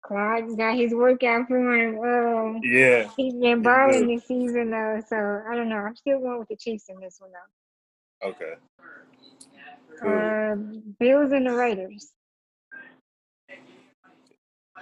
Clyde's 0.05 0.55
got 0.55 0.77
his 0.77 0.93
workout 0.93 1.49
for 1.49 1.57
him. 1.59 1.99
Um, 1.99 2.61
yeah. 2.63 3.09
He's 3.17 3.33
been 3.35 3.63
balling 3.63 4.07
this 4.07 4.27
season 4.27 4.71
though, 4.71 5.03
so 5.09 5.43
I 5.49 5.57
don't 5.57 5.71
know. 5.71 5.77
I'm 5.77 5.97
still 5.97 6.21
going 6.21 6.39
with 6.39 6.49
the 6.49 6.57
Chiefs 6.57 6.91
in 6.91 7.01
this 7.01 7.17
one 7.19 7.31
though. 7.33 8.29
Okay. 8.29 8.55
Uh, 10.03 10.57
Bills 10.99 11.33
and 11.33 11.47
the 11.47 11.55
Raiders. 11.55 12.13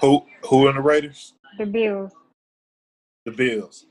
Who 0.01 0.27
who 0.45 0.69
in 0.69 0.75
the 0.75 0.81
Raiders? 0.81 1.35
The 1.57 1.67
Bills. 1.67 2.13
The 3.25 3.31
Bills. 3.31 3.87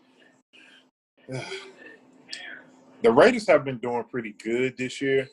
the 1.30 3.12
Raiders 3.12 3.48
have 3.48 3.64
been 3.64 3.78
doing 3.78 4.04
pretty 4.04 4.34
good 4.34 4.76
this 4.78 5.00
year. 5.00 5.30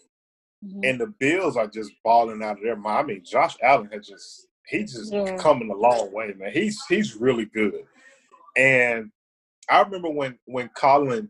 Mm-hmm. 0.65 0.81
And 0.85 1.01
the 1.01 1.09
Bills 1.19 1.57
are 1.57 1.67
just 1.67 1.91
balling 2.05 2.43
out 2.43 2.59
of 2.59 2.63
their 2.63 2.77
mind. 2.77 2.99
I 2.99 3.03
mean, 3.03 3.25
Josh 3.25 3.57
Allen 3.63 3.89
has 3.93 4.07
just 4.07 4.47
he's 4.69 4.93
just 4.93 5.13
yeah. 5.13 5.37
coming 5.37 5.71
a 5.71 5.77
long 5.77 6.13
way, 6.13 6.33
man. 6.37 6.53
He's 6.53 6.81
he's 6.89 7.17
really 7.17 7.47
good. 7.47 7.83
And 8.57 9.11
I 9.71 9.81
remember 9.83 10.11
when 10.11 10.39
when 10.47 10.69
Colin 10.77 11.29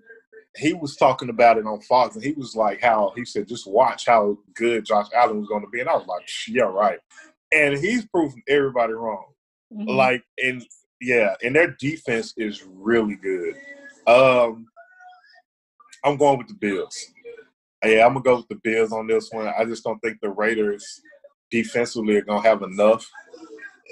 he 0.56 0.74
was 0.74 0.96
talking 0.96 1.28
about 1.28 1.58
it 1.58 1.66
on 1.66 1.80
Fox, 1.82 2.16
and 2.16 2.24
he 2.24 2.32
was 2.32 2.56
like, 2.56 2.80
"How 2.80 3.12
he 3.16 3.24
said, 3.24 3.48
just 3.48 3.66
watch 3.66 4.06
how 4.06 4.38
good 4.54 4.84
Josh 4.84 5.06
Allen 5.14 5.38
was 5.38 5.48
going 5.48 5.62
to 5.62 5.68
be." 5.68 5.80
And 5.80 5.88
I 5.88 5.94
was 5.94 6.06
like, 6.06 6.28
"Yeah, 6.48 6.64
right." 6.64 6.98
And 7.52 7.78
he's 7.78 8.06
proving 8.06 8.42
everybody 8.48 8.92
wrong. 8.92 9.26
Mm-hmm. 9.72 9.90
Like, 9.90 10.22
and 10.38 10.64
yeah, 11.00 11.34
and 11.42 11.54
their 11.54 11.76
defense 11.78 12.34
is 12.36 12.64
really 12.64 13.16
good. 13.16 13.54
Um, 14.06 14.66
I'm 16.04 16.16
going 16.16 16.38
with 16.38 16.48
the 16.48 16.54
Bills. 16.54 17.06
Yeah, 17.84 18.06
I'm 18.06 18.14
gonna 18.14 18.24
go 18.24 18.36
with 18.36 18.48
the 18.48 18.60
Bills 18.62 18.92
on 18.92 19.06
this 19.06 19.30
one. 19.30 19.52
I 19.56 19.64
just 19.64 19.84
don't 19.84 20.00
think 20.00 20.18
the 20.20 20.30
Raiders 20.30 21.00
defensively 21.50 22.16
are 22.16 22.22
gonna 22.22 22.42
have 22.42 22.62
enough 22.62 23.08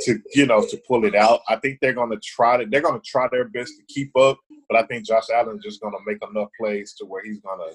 to 0.01 0.21
you 0.35 0.47
know 0.47 0.65
to 0.67 0.81
pull 0.87 1.05
it 1.05 1.15
out. 1.15 1.41
I 1.49 1.57
think 1.57 1.79
they're 1.81 1.93
gonna 1.93 2.19
try 2.23 2.57
to 2.59 2.67
they're 2.67 2.83
gonna 2.83 3.01
try 3.05 3.29
their 3.31 3.49
best 3.49 3.73
to 3.79 3.85
keep 3.93 4.17
up, 4.17 4.39
but 4.69 4.79
I 4.79 4.87
think 4.87 5.07
Josh 5.07 5.31
Allen's 5.35 5.65
just 5.65 5.81
gonna 5.81 5.99
make 6.07 6.19
enough 6.29 6.49
plays 6.59 6.95
to 6.95 7.07
where 7.07 7.25
he's 7.25 7.41
gonna 7.41 7.73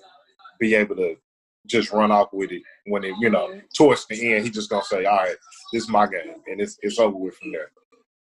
be 0.59 0.75
able 0.75 0.95
to 0.97 1.15
just 1.67 1.91
run 1.91 2.11
off 2.11 2.29
with 2.33 2.51
it 2.51 2.61
when 2.85 3.03
it 3.03 3.15
you 3.19 3.29
know 3.29 3.59
towards 3.75 4.05
the 4.07 4.33
end. 4.33 4.45
He's 4.45 4.55
just 4.55 4.69
gonna 4.69 4.83
say, 4.83 5.05
"All 5.05 5.17
right, 5.17 5.35
this 5.73 5.83
is 5.83 5.89
my 5.89 6.07
game," 6.07 6.35
and 6.47 6.61
it's 6.61 6.77
it's 6.81 6.99
over 6.99 7.15
with 7.15 7.35
from 7.35 7.51
there. 7.51 7.71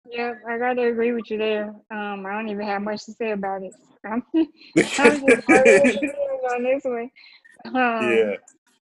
Yeah, 0.10 0.34
I 0.48 0.58
gotta 0.58 0.88
agree 0.88 1.12
with 1.12 1.30
you 1.30 1.38
there. 1.38 1.76
Um, 1.92 2.26
I 2.26 2.32
don't 2.32 2.50
even 2.50 2.66
have 2.66 2.82
much 2.82 3.06
to 3.06 3.12
say 3.14 3.32
about 3.32 3.64
it. 3.64 3.74
I'm, 4.06 4.24
I'm 4.34 4.46
just 4.76 5.50
on 5.50 6.64
this 6.64 6.84
one. 6.84 7.10
Um, 7.66 7.74
yeah. 7.76 8.36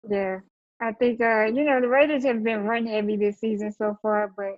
Yeah. 0.09 0.39
I 0.81 0.93
think 0.93 1.21
uh, 1.21 1.45
you 1.45 1.63
know, 1.63 1.79
the 1.79 1.87
Raiders 1.87 2.25
have 2.25 2.43
been 2.43 2.63
run 2.63 2.87
heavy 2.87 3.15
this 3.15 3.39
season 3.39 3.71
so 3.71 3.97
far, 4.01 4.33
but 4.35 4.57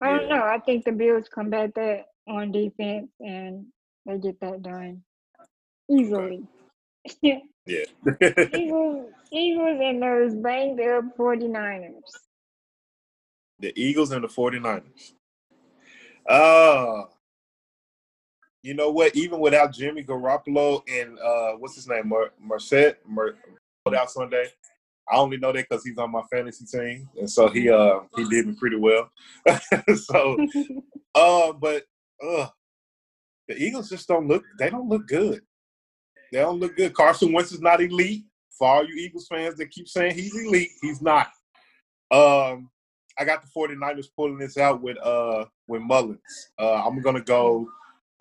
I 0.00 0.10
don't 0.10 0.28
yeah. 0.28 0.36
know. 0.36 0.42
I 0.42 0.58
think 0.58 0.84
the 0.84 0.92
Bills 0.92 1.28
combat 1.32 1.72
that 1.76 2.06
on 2.28 2.50
defense 2.50 3.08
and 3.20 3.66
they 4.04 4.18
get 4.18 4.40
that 4.40 4.62
done 4.62 5.02
easily. 5.88 6.42
yeah. 7.22 7.38
Eagles, 8.52 9.12
Eagles 9.32 9.80
and 9.82 10.02
those 10.02 10.34
banged 10.34 10.80
up 10.80 11.16
49ers. 11.16 12.00
The 13.60 13.72
Eagles 13.80 14.10
and 14.10 14.24
the 14.24 14.28
49ers. 14.28 15.12
Uh 16.28 17.04
you 18.62 18.74
know 18.74 18.90
what? 18.90 19.14
Even 19.14 19.38
without 19.38 19.72
Jimmy 19.72 20.02
Garoppolo 20.02 20.82
and 20.88 21.16
uh, 21.20 21.52
what's 21.52 21.76
his 21.76 21.86
name, 21.86 22.08
Mer- 22.08 22.32
Merced, 22.40 22.96
Mer- 23.06 23.36
out 23.96 24.10
Sunday. 24.10 24.48
I 25.10 25.16
only 25.16 25.36
know 25.36 25.52
that 25.52 25.66
because 25.68 25.84
he's 25.84 25.98
on 25.98 26.10
my 26.10 26.22
fantasy 26.32 26.64
team, 26.64 27.08
and 27.18 27.30
so 27.30 27.48
he 27.48 27.70
uh 27.70 28.00
he 28.16 28.28
did 28.28 28.46
me 28.46 28.54
pretty 28.58 28.76
well. 28.76 29.10
so, 29.94 30.36
uh, 31.14 31.52
but 31.52 31.84
uh, 32.24 32.48
the 33.48 33.56
Eagles 33.56 33.88
just 33.88 34.08
don't 34.08 34.26
look. 34.26 34.44
They 34.58 34.70
don't 34.70 34.88
look 34.88 35.06
good. 35.06 35.42
They 36.32 36.40
don't 36.40 36.58
look 36.58 36.76
good. 36.76 36.94
Carson 36.94 37.32
Wentz 37.32 37.52
is 37.52 37.60
not 37.60 37.80
elite. 37.80 38.24
For 38.58 38.66
all 38.66 38.86
you 38.86 38.94
Eagles 38.94 39.26
fans 39.28 39.56
that 39.56 39.70
keep 39.70 39.86
saying 39.86 40.14
he's 40.14 40.34
elite, 40.34 40.70
he's 40.80 41.02
not. 41.02 41.28
Um, 42.10 42.70
I 43.18 43.24
got 43.24 43.42
the 43.42 43.48
49ers 43.54 44.06
pulling 44.16 44.38
this 44.38 44.56
out 44.56 44.82
with 44.82 44.96
uh 44.98 45.44
with 45.68 45.82
Mullens. 45.82 46.18
Uh, 46.58 46.82
I'm 46.84 47.00
gonna 47.00 47.22
go 47.22 47.68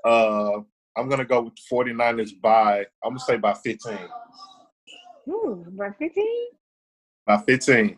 uh, 0.04 0.60
I'm 0.98 1.10
gonna 1.10 1.26
go 1.26 1.41
with 1.41 1.56
the 1.56 1.76
49ers 1.76 2.39
by 2.41 2.86
I'm 3.04 3.12
gonna 3.12 3.19
say 3.19 3.38
by 3.38 3.54
15. 3.54 3.98
Ooh, 5.30 5.65
by 5.71 5.89
15? 5.98 6.26
By 7.26 7.38
15. 7.38 7.98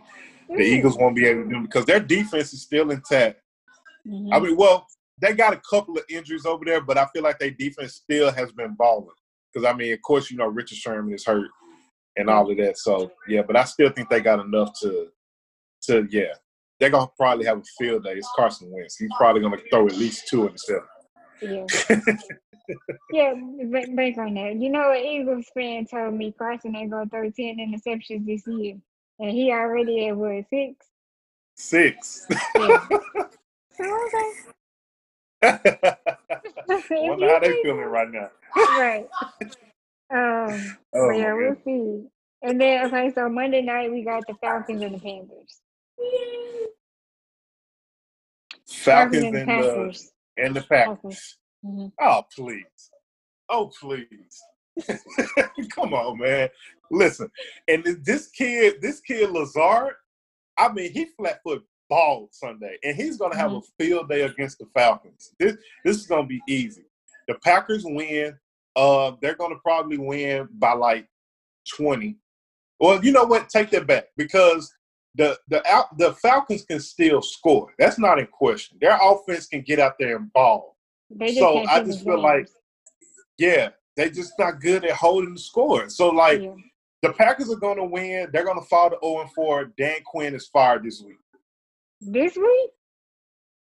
The 0.49 0.61
Eagles 0.61 0.97
won't 0.97 1.15
be 1.15 1.25
able 1.25 1.43
to 1.43 1.49
do 1.49 1.61
because 1.61 1.85
their 1.85 1.99
defense 1.99 2.53
is 2.53 2.61
still 2.61 2.91
intact. 2.91 3.41
Mm-hmm. 4.07 4.33
I 4.33 4.39
mean, 4.39 4.55
well, 4.55 4.87
they 5.19 5.33
got 5.33 5.53
a 5.53 5.61
couple 5.69 5.97
of 5.97 6.03
injuries 6.09 6.45
over 6.45 6.63
there, 6.63 6.79
but 6.79 6.97
I 6.97 7.05
feel 7.07 7.23
like 7.23 7.39
their 7.39 7.51
defense 7.51 7.95
still 7.95 8.31
has 8.31 8.51
been 8.53 8.75
balling. 8.75 9.09
Because 9.51 9.67
I 9.67 9.73
mean, 9.73 9.93
of 9.93 10.01
course, 10.01 10.31
you 10.31 10.37
know 10.37 10.47
Richard 10.47 10.77
Sherman 10.77 11.13
is 11.13 11.25
hurt 11.25 11.49
and 12.15 12.29
all 12.29 12.49
of 12.49 12.57
that. 12.57 12.77
So 12.77 13.11
yeah, 13.27 13.41
but 13.45 13.55
I 13.55 13.63
still 13.63 13.89
think 13.89 14.09
they 14.09 14.19
got 14.19 14.39
enough 14.39 14.71
to 14.81 15.07
to 15.83 16.07
yeah. 16.09 16.33
They're 16.79 16.91
gonna 16.91 17.09
probably 17.17 17.45
have 17.45 17.57
a 17.57 17.63
field 17.79 18.03
day. 18.03 18.13
It's 18.13 18.29
Carson 18.35 18.71
Wentz. 18.71 18.97
He's 18.97 19.09
probably 19.17 19.41
gonna 19.41 19.57
throw 19.71 19.87
at 19.87 19.95
least 19.95 20.27
two 20.27 20.47
interceptions. 20.47 20.85
Yeah. 21.41 21.65
yeah, 23.11 23.33
bank 23.95 24.17
on 24.17 24.33
that. 24.35 24.55
You 24.59 24.69
know, 24.69 24.91
an 24.91 25.03
Eagles 25.03 25.45
fan 25.55 25.85
told 25.85 26.13
me 26.13 26.33
Carson 26.37 26.75
ain't 26.75 26.91
gonna 26.91 27.09
throw 27.09 27.31
10 27.31 27.57
interceptions 27.57 28.25
this 28.25 28.43
year. 28.45 28.75
And 29.19 29.31
he 29.31 29.51
already 29.51 30.07
at 30.07 30.17
what, 30.17 30.45
six? 30.49 30.85
Six. 31.55 32.27
Yeah. 32.55 32.87
so, 33.75 34.07
okay. 34.07 34.33
Wonder 36.89 37.29
how 37.29 37.39
they 37.39 37.61
feeling 37.63 37.85
right 37.85 38.11
now. 38.11 38.29
right. 38.55 39.07
Um, 40.09 40.77
oh, 40.93 41.09
yeah, 41.11 41.33
we'll 41.33 41.57
see. 41.65 42.07
And 42.41 42.61
then 42.61 42.85
okay, 42.85 43.11
so 43.13 43.27
Monday 43.29 43.61
night 43.61 43.91
we 43.91 44.03
got 44.03 44.25
the 44.27 44.35
Falcons 44.35 44.81
and 44.81 44.95
the 44.95 44.99
Panthers. 44.99 45.61
Falcons, 48.67 49.23
and, 49.23 49.35
and, 49.35 49.35
the 49.35 49.45
Packers. 49.45 50.11
and 50.37 50.55
the 50.55 50.61
Packers. 50.61 51.37
Mm-hmm. 51.65 51.87
Oh 51.99 52.23
please. 52.35 52.91
Oh 53.49 53.71
please. 53.79 54.41
Come 55.71 55.93
on, 55.93 56.19
man. 56.19 56.49
Listen, 56.91 57.29
and 57.67 57.83
this 58.03 58.27
kid, 58.27 58.81
this 58.81 58.99
kid 59.01 59.31
Lazard, 59.31 59.93
I 60.57 60.71
mean, 60.71 60.91
he 60.91 61.07
flat 61.17 61.41
foot 61.43 61.63
ball 61.89 62.29
Sunday, 62.31 62.77
and 62.83 62.95
he's 62.95 63.17
going 63.17 63.31
to 63.31 63.37
have 63.37 63.51
mm-hmm. 63.51 63.83
a 63.83 63.83
field 63.83 64.09
day 64.09 64.21
against 64.21 64.59
the 64.59 64.65
Falcons. 64.73 65.33
This 65.39 65.57
this 65.83 65.97
is 65.97 66.07
going 66.07 66.23
to 66.23 66.27
be 66.27 66.41
easy. 66.47 66.85
The 67.27 67.35
Packers 67.43 67.83
win. 67.85 68.37
Uh, 68.75 69.13
they're 69.21 69.35
going 69.35 69.51
to 69.51 69.59
probably 69.63 69.97
win 69.97 70.47
by 70.53 70.73
like 70.73 71.07
twenty. 71.75 72.17
Well, 72.79 73.03
you 73.03 73.11
know 73.11 73.23
what? 73.23 73.49
Take 73.49 73.71
that 73.71 73.87
back 73.87 74.05
because 74.17 74.71
the 75.15 75.37
the 75.47 75.67
out, 75.67 75.97
the 75.97 76.13
Falcons 76.13 76.63
can 76.63 76.79
still 76.79 77.21
score. 77.21 77.73
That's 77.79 77.99
not 77.99 78.19
in 78.19 78.27
question. 78.27 78.77
Their 78.79 78.97
offense 79.01 79.47
can 79.47 79.61
get 79.61 79.79
out 79.79 79.95
there 79.99 80.17
and 80.17 80.31
ball. 80.31 80.77
So 81.35 81.63
I 81.67 81.83
just 81.83 82.03
feel 82.03 82.15
games. 82.15 82.23
like, 82.23 82.47
yeah, 83.37 83.69
they 83.97 84.09
just 84.09 84.33
not 84.39 84.61
good 84.61 84.85
at 84.85 84.91
holding 84.91 85.33
the 85.33 85.39
score. 85.39 85.89
So 85.89 86.09
like, 86.09 86.41
yeah. 86.41 86.53
the 87.01 87.11
Packers 87.13 87.51
are 87.51 87.57
going 87.57 87.77
to 87.77 87.83
win. 87.83 88.29
They're 88.31 88.45
going 88.45 88.59
to 88.59 88.65
fall 88.65 88.91
to 88.91 88.97
zero 89.03 89.21
and 89.21 89.31
four. 89.33 89.73
Dan 89.77 89.97
Quinn 90.05 90.35
is 90.35 90.47
fired 90.47 90.83
this 90.83 91.01
week. 91.01 91.17
This 91.99 92.37
week? 92.37 92.69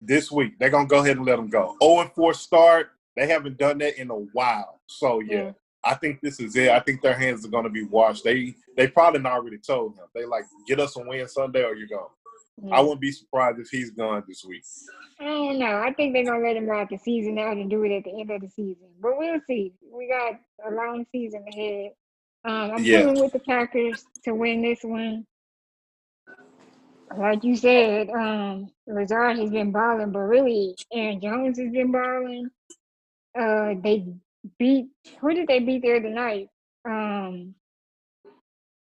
This 0.01 0.31
week. 0.31 0.57
They're 0.59 0.69
gonna 0.69 0.87
go 0.87 0.99
ahead 0.99 1.17
and 1.17 1.25
let 1.25 1.37
them 1.37 1.49
go. 1.49 1.77
0 1.81 2.01
and 2.01 2.11
4 2.11 2.33
start. 2.33 2.89
They 3.15 3.27
haven't 3.27 3.57
done 3.57 3.77
that 3.79 3.99
in 3.99 4.09
a 4.09 4.15
while. 4.15 4.81
So 4.87 5.19
yeah, 5.19 5.35
yeah. 5.35 5.51
I 5.83 5.93
think 5.95 6.21
this 6.21 6.39
is 6.39 6.55
it. 6.55 6.69
I 6.69 6.79
think 6.79 7.01
their 7.01 7.17
hands 7.17 7.45
are 7.45 7.49
gonna 7.49 7.69
be 7.69 7.83
washed. 7.83 8.23
They 8.23 8.55
they 8.75 8.87
probably 8.87 9.21
not 9.21 9.33
already 9.33 9.57
told 9.57 9.93
him. 9.93 10.05
They 10.13 10.25
like 10.25 10.45
get 10.67 10.79
us 10.79 10.95
a 10.97 11.01
win 11.01 11.27
Sunday 11.27 11.63
or 11.63 11.75
you're 11.75 11.87
gone. 11.87 12.09
I 12.71 12.79
wouldn't 12.79 13.01
be 13.01 13.11
surprised 13.11 13.59
if 13.59 13.69
he's 13.69 13.91
gone 13.91 14.23
this 14.27 14.45
week. 14.45 14.63
I 15.19 15.25
don't 15.25 15.59
know. 15.59 15.77
I 15.77 15.91
think 15.93 16.13
they're 16.13 16.25
gonna 16.25 16.45
let 16.45 16.55
him 16.55 16.65
ride 16.65 16.87
the 16.89 16.97
season 16.97 17.37
out 17.37 17.57
and 17.57 17.69
do 17.69 17.83
it 17.83 17.95
at 17.95 18.03
the 18.05 18.19
end 18.19 18.31
of 18.31 18.41
the 18.41 18.49
season. 18.49 18.87
But 19.01 19.17
we'll 19.17 19.41
see. 19.45 19.73
We 19.91 20.07
got 20.07 20.39
a 20.65 20.73
long 20.73 21.05
season 21.11 21.45
ahead. 21.51 21.91
Um, 22.45 22.71
I'm 22.75 22.83
yeah. 22.83 23.05
with 23.05 23.33
the 23.33 23.39
Packers 23.39 24.05
to 24.23 24.33
win 24.33 24.61
this 24.61 24.83
one 24.83 25.25
like 27.17 27.43
you 27.43 27.55
said, 27.55 28.09
um, 28.09 28.71
Lazard 28.87 29.37
has 29.37 29.49
been 29.49 29.71
balling, 29.71 30.11
but 30.11 30.19
really 30.19 30.75
Aaron 30.91 31.21
Jones 31.21 31.57
has 31.59 31.71
been 31.71 31.91
balling. 31.91 32.49
Uh, 33.37 33.75
they 33.81 34.05
beat 34.59 34.87
who 35.19 35.33
did 35.33 35.47
they 35.47 35.59
beat 35.59 35.81
the 35.81 35.95
other 35.95 36.09
night? 36.09 36.49
Um, 36.87 37.55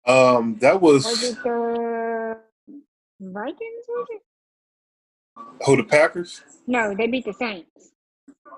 um, 0.07 0.57
that 0.61 0.81
was, 0.81 1.05
was 1.07 1.23
it 1.23 1.43
Vikings? 3.21 3.85
Was 3.89 4.07
it? 4.11 4.23
Who 5.67 5.77
the 5.77 5.85
Packers? 5.85 6.43
No, 6.67 6.95
they 6.95 7.07
beat 7.07 7.25
the 7.25 7.33
Saints. 7.33 7.93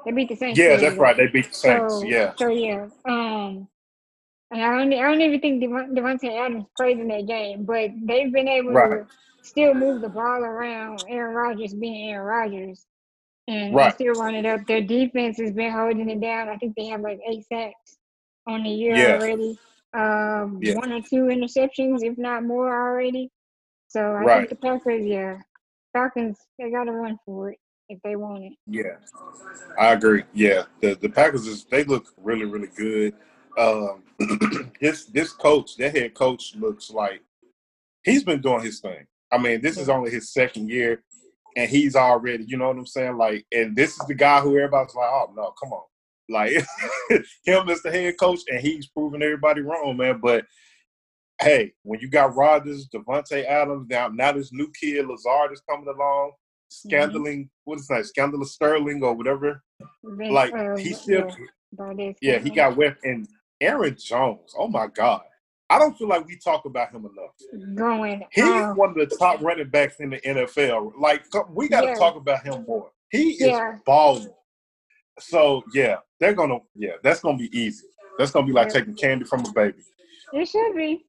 They 0.05 0.13
beat 0.13 0.29
the 0.29 0.37
Saints. 0.37 0.59
Yeah, 0.59 0.77
that's 0.77 0.97
right. 0.97 1.17
They 1.17 1.27
beat 1.27 1.49
the 1.49 1.55
Saints. 1.55 1.95
So, 1.95 2.05
yeah. 2.05 2.33
So 2.37 2.49
yeah. 2.49 2.89
Um, 3.05 3.69
and 4.51 4.63
I 4.63 4.79
don't, 4.79 4.93
I 4.93 5.03
don't 5.03 5.21
even 5.21 5.41
think 5.41 5.61
Devon, 5.61 5.95
Davante 5.95 6.39
Adams 6.39 6.67
played 6.77 6.99
in 6.99 7.09
that 7.09 7.27
game, 7.27 7.65
but 7.65 7.91
they've 8.03 8.33
been 8.33 8.49
able 8.49 8.73
right. 8.73 9.07
to 9.07 9.07
still 9.43 9.75
move 9.75 10.03
the 10.03 10.09
ball 10.09 10.45
around. 10.45 11.03
Aaron 11.09 11.35
Rodgers 11.35 11.75
being 11.75 12.11
Aaron 12.11 12.27
Rodgers, 12.27 12.87
and 13.49 13.75
right. 13.75 13.95
still 13.95 14.15
run 14.15 14.35
it 14.35 14.47
up. 14.47 14.67
Their 14.67 14.83
defense 14.83 15.39
has 15.39 15.53
been 15.53 15.73
holding 15.73 16.09
it 16.09 16.21
down. 16.21 16.49
I 16.49 16.57
think 16.57 16.77
they 16.77 16.87
have 16.87 17.01
like 17.01 17.19
eight 17.29 17.45
sacks 17.53 17.97
on 18.47 18.63
the 18.63 18.71
year 18.71 18.95
yeah. 18.95 19.15
already. 19.15 19.59
Um, 19.95 20.61
yeah. 20.63 20.75
one 20.75 20.93
or 20.93 21.01
two 21.01 21.25
interceptions, 21.25 22.03
if 22.03 22.19
not 22.19 22.45
more 22.45 22.73
already. 22.73 23.31
So 23.97 24.13
I 24.13 24.25
right. 24.25 24.37
think 24.47 24.51
the 24.51 24.57
Packers, 24.57 25.07
yeah, 25.07 25.39
Falcons, 25.95 26.37
they 26.59 26.71
got 26.71 26.85
to 26.85 26.93
run 26.93 27.19
for 27.25 27.49
it 27.53 27.59
if 27.89 27.99
they 28.05 28.15
want 28.15 28.45
it. 28.45 28.53
Yeah, 28.67 28.97
I 29.81 29.95
agree. 29.95 30.25
Yeah, 30.35 30.65
the 30.83 30.97
the 30.97 31.09
Packers 31.09 31.47
is 31.47 31.65
they 31.65 31.83
look 31.83 32.13
really 32.23 32.45
really 32.45 32.69
good. 32.77 33.15
Um, 33.57 34.03
this 34.83 35.07
this 35.07 35.33
coach, 35.33 35.79
their 35.79 35.91
head 35.91 36.13
coach, 36.13 36.55
looks 36.57 36.91
like 36.91 37.23
he's 38.05 38.23
been 38.23 38.43
doing 38.43 38.63
his 38.63 38.81
thing. 38.81 39.07
I 39.33 39.39
mean, 39.39 39.63
this 39.63 39.79
is 39.79 39.89
only 39.89 40.11
his 40.11 40.31
second 40.31 40.69
year, 40.69 41.03
and 41.57 41.71
he's 41.71 41.97
already, 41.97 42.45
you 42.45 42.59
know 42.59 42.69
what 42.69 42.77
I'm 42.77 42.87
saying? 42.87 43.17
Like, 43.17 43.47
and 43.51 43.75
this 43.75 43.99
is 43.99 44.07
the 44.07 44.15
guy 44.15 44.43
who 44.43 44.59
everybody's 44.59 44.95
like, 44.95 45.09
oh 45.09 45.33
no, 45.35 45.55
come 45.59 45.73
on, 45.73 45.85
like 46.29 46.53
him 47.47 47.71
as 47.71 47.81
the 47.81 47.91
head 47.91 48.19
coach, 48.21 48.41
and 48.49 48.61
he's 48.61 48.89
proving 48.89 49.23
everybody 49.23 49.63
wrong, 49.63 49.97
man. 49.97 50.21
But 50.23 50.45
hey, 51.41 51.73
when 51.83 52.01
you 52.01 52.09
got 52.09 52.35
Rodgers, 52.35 52.89
Davante 52.89 53.45
Adams, 53.45 53.87
now 53.89 54.09
now 54.09 54.33
this 54.33 54.53
new 54.53 54.71
kid 54.79 55.07
Lazard 55.07 55.53
is 55.53 55.63
coming 55.69 55.89
along, 55.89 56.33
scandaling, 56.71 57.45
mm-hmm. 57.45 57.65
what 57.65 57.79
is 57.79 57.87
that, 57.89 58.07
scandalous 58.07 58.53
Sterling 58.53 59.03
or 59.03 59.15
whatever. 59.15 59.63
like 60.03 60.53
he 60.79 60.93
still, 60.93 61.29
yeah, 61.97 62.13
yeah 62.21 62.39
he 62.39 62.51
got 62.51 62.77
whipped, 62.77 63.05
and 63.05 63.27
Aaron 63.61 63.97
Jones. 63.99 64.55
Oh 64.59 64.69
my 64.69 64.87
God. 64.87 65.23
I 65.69 65.81
don't 65.81 65.99
feel 65.99 66.07
like 66.07 66.25
we 66.27 66.39
talk 66.39 66.65
about 66.65 66.93
him 66.93 67.07
enough. 67.07 67.75
Going, 67.75 68.23
he's 68.31 68.45
um, 68.45 68.77
one 68.77 68.91
of 68.91 68.95
the 68.95 69.17
top 69.17 69.41
running 69.41 69.69
backs 69.69 69.97
in 69.99 70.11
the 70.11 70.21
NFL. 70.21 70.93
Like 70.97 71.25
we 71.51 71.69
got 71.69 71.81
to 71.81 71.89
yeah. 71.89 71.95
talk 71.95 72.15
about 72.15 72.45
him 72.45 72.65
more. 72.69 72.91
He 73.11 73.31
is 73.31 73.49
yeah. 73.49 73.79
balling. 73.85 74.31
So 75.19 75.65
yeah, 75.75 75.97
they're 76.21 76.35
gonna 76.35 76.59
yeah, 76.75 76.93
that's 77.03 77.21
gonna 77.21 77.39
be 77.39 77.51
easy. 77.59 77.87
That's 78.19 78.31
gonna 78.31 78.47
be 78.47 78.53
like 78.53 78.69
taking 78.69 78.95
candy 78.95 79.25
from 79.25 79.45
a 79.45 79.53
baby. 79.53 79.79
It 80.33 80.47
should 80.47 80.75
be. 80.77 81.05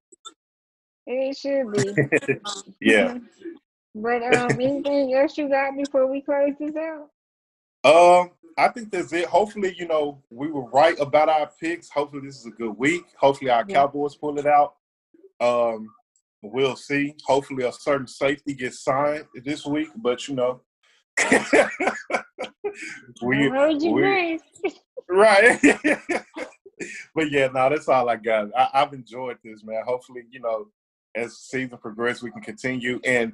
It 1.07 1.37
should 1.37 1.71
be. 1.71 2.37
yeah. 2.81 3.17
but 3.95 4.35
um, 4.35 4.51
anything 4.51 5.15
else 5.15 5.37
you 5.37 5.47
got 5.47 5.75
before 5.77 6.05
we 6.05 6.21
close 6.21 6.53
this 6.59 6.75
out? 6.75 7.09
Um, 7.85 8.31
I 8.57 8.67
think 8.67 8.91
that's 8.91 9.13
it. 9.13 9.25
Hopefully, 9.25 9.73
you 9.77 9.87
know, 9.87 10.21
we 10.29 10.51
were 10.51 10.69
right 10.69 10.99
about 10.99 11.29
our 11.29 11.49
picks. 11.61 11.89
Hopefully, 11.89 12.23
this 12.25 12.37
is 12.37 12.45
a 12.45 12.51
good 12.51 12.77
week. 12.77 13.05
Hopefully, 13.17 13.49
our 13.49 13.63
yeah. 13.67 13.75
Cowboys 13.75 14.15
pull 14.15 14.37
it 14.37 14.45
out. 14.45 14.73
Um, 15.39 15.87
we'll 16.41 16.75
see. 16.75 17.15
Hopefully, 17.25 17.63
a 17.63 17.71
certain 17.71 18.07
safety 18.07 18.53
gets 18.53 18.83
signed 18.83 19.25
this 19.45 19.65
week. 19.65 19.87
But 19.95 20.27
you 20.27 20.35
know, 20.35 20.61
we, 23.21 23.47
we 23.49 24.39
right. 25.09 25.59
but 27.15 27.31
yeah, 27.31 27.47
no, 27.47 27.69
that's 27.69 27.87
all 27.87 28.09
I 28.09 28.17
got. 28.17 28.49
I, 28.57 28.69
I've 28.73 28.93
enjoyed 28.93 29.37
this, 29.41 29.63
man. 29.63 29.83
Hopefully, 29.85 30.23
you 30.29 30.41
know, 30.41 30.67
as 31.17 31.37
season 31.37 31.77
progresses, 31.77 32.23
we 32.23 32.31
can 32.31 32.41
continue. 32.41 32.99
And 33.03 33.33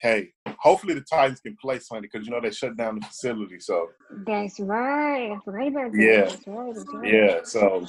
hey, 0.00 0.32
hopefully 0.58 0.94
the 0.94 1.00
Titans 1.00 1.40
can 1.40 1.56
play 1.56 1.78
Sunday 1.78 2.08
because 2.12 2.26
you 2.26 2.32
know 2.32 2.40
they 2.40 2.50
shut 2.50 2.76
down 2.76 2.96
the 3.00 3.06
facility. 3.06 3.58
So 3.60 3.88
that's 4.26 4.60
right. 4.60 5.32
I 5.32 5.38
forgot 5.44 5.68
about 5.68 5.92
that. 5.92 5.98
Yeah, 5.98 6.24
that's 6.24 6.46
right, 6.46 6.74
that's 6.74 6.86
right. 6.92 7.12
yeah. 7.12 7.40
So 7.44 7.86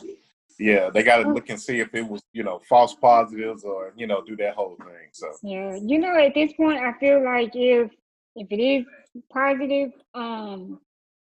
yeah, 0.59 0.89
they 0.89 1.03
got 1.03 1.23
to 1.23 1.29
look 1.29 1.49
and 1.49 1.59
see 1.59 1.79
if 1.79 1.93
it 1.93 2.07
was 2.07 2.21
you 2.31 2.43
know 2.43 2.61
false 2.69 2.95
positives 2.95 3.63
or 3.63 3.93
you 3.95 4.07
know 4.07 4.23
do 4.23 4.35
that 4.37 4.55
whole 4.55 4.75
thing. 4.77 5.09
So 5.11 5.31
yeah, 5.43 5.75
you 5.75 5.99
know 5.99 6.15
at 6.15 6.33
this 6.33 6.53
point 6.53 6.79
I 6.79 6.93
feel 6.99 7.23
like 7.23 7.51
if 7.53 7.91
if 8.35 8.47
it 8.49 8.61
is 8.61 8.85
positive, 9.31 9.91
um, 10.13 10.79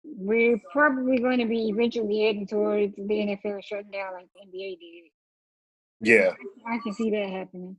we're 0.05 0.59
probably 0.73 1.19
going 1.19 1.39
to 1.39 1.47
be 1.47 1.69
eventually 1.69 2.25
heading 2.25 2.47
towards 2.47 2.95
the 2.97 3.03
NFL 3.03 3.63
shutting 3.65 3.91
down 3.91 4.15
like 4.15 4.29
the 4.35 4.59
NBA 4.59 4.79
did. 4.79 5.11
Yeah, 6.01 6.33
I 6.67 6.79
can 6.83 6.93
see 6.95 7.11
that 7.11 7.31
happening. 7.31 7.77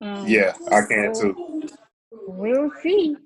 Um, 0.00 0.26
yeah, 0.26 0.54
I 0.70 0.82
can 0.82 1.14
too. 1.14 1.68
We'll 2.10 2.70
see. 2.82 3.16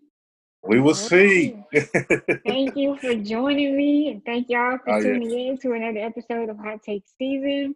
We 0.62 0.80
will 0.80 0.94
see. 0.94 1.56
thank 2.46 2.76
you 2.76 2.96
for 2.98 3.14
joining 3.14 3.76
me, 3.76 4.10
and 4.10 4.24
thank 4.24 4.48
y'all 4.48 4.78
for 4.78 4.94
oh, 4.94 5.02
tuning 5.02 5.30
yeah. 5.30 5.50
in 5.50 5.58
to 5.58 5.72
another 5.72 6.00
episode 6.00 6.48
of 6.48 6.58
Hot 6.58 6.82
Take 6.82 7.04
Season. 7.18 7.74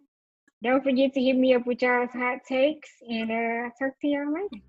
Don't 0.63 0.83
forget 0.83 1.13
to 1.13 1.21
hit 1.21 1.35
me 1.35 1.55
up 1.55 1.65
with 1.65 1.81
y'all's 1.81 2.11
hot 2.11 2.39
takes, 2.47 2.89
and 3.07 3.31
uh, 3.31 3.65
I'll 3.65 3.71
talk 3.79 3.99
to 4.01 4.07
y'all 4.07 4.31
later. 4.31 4.63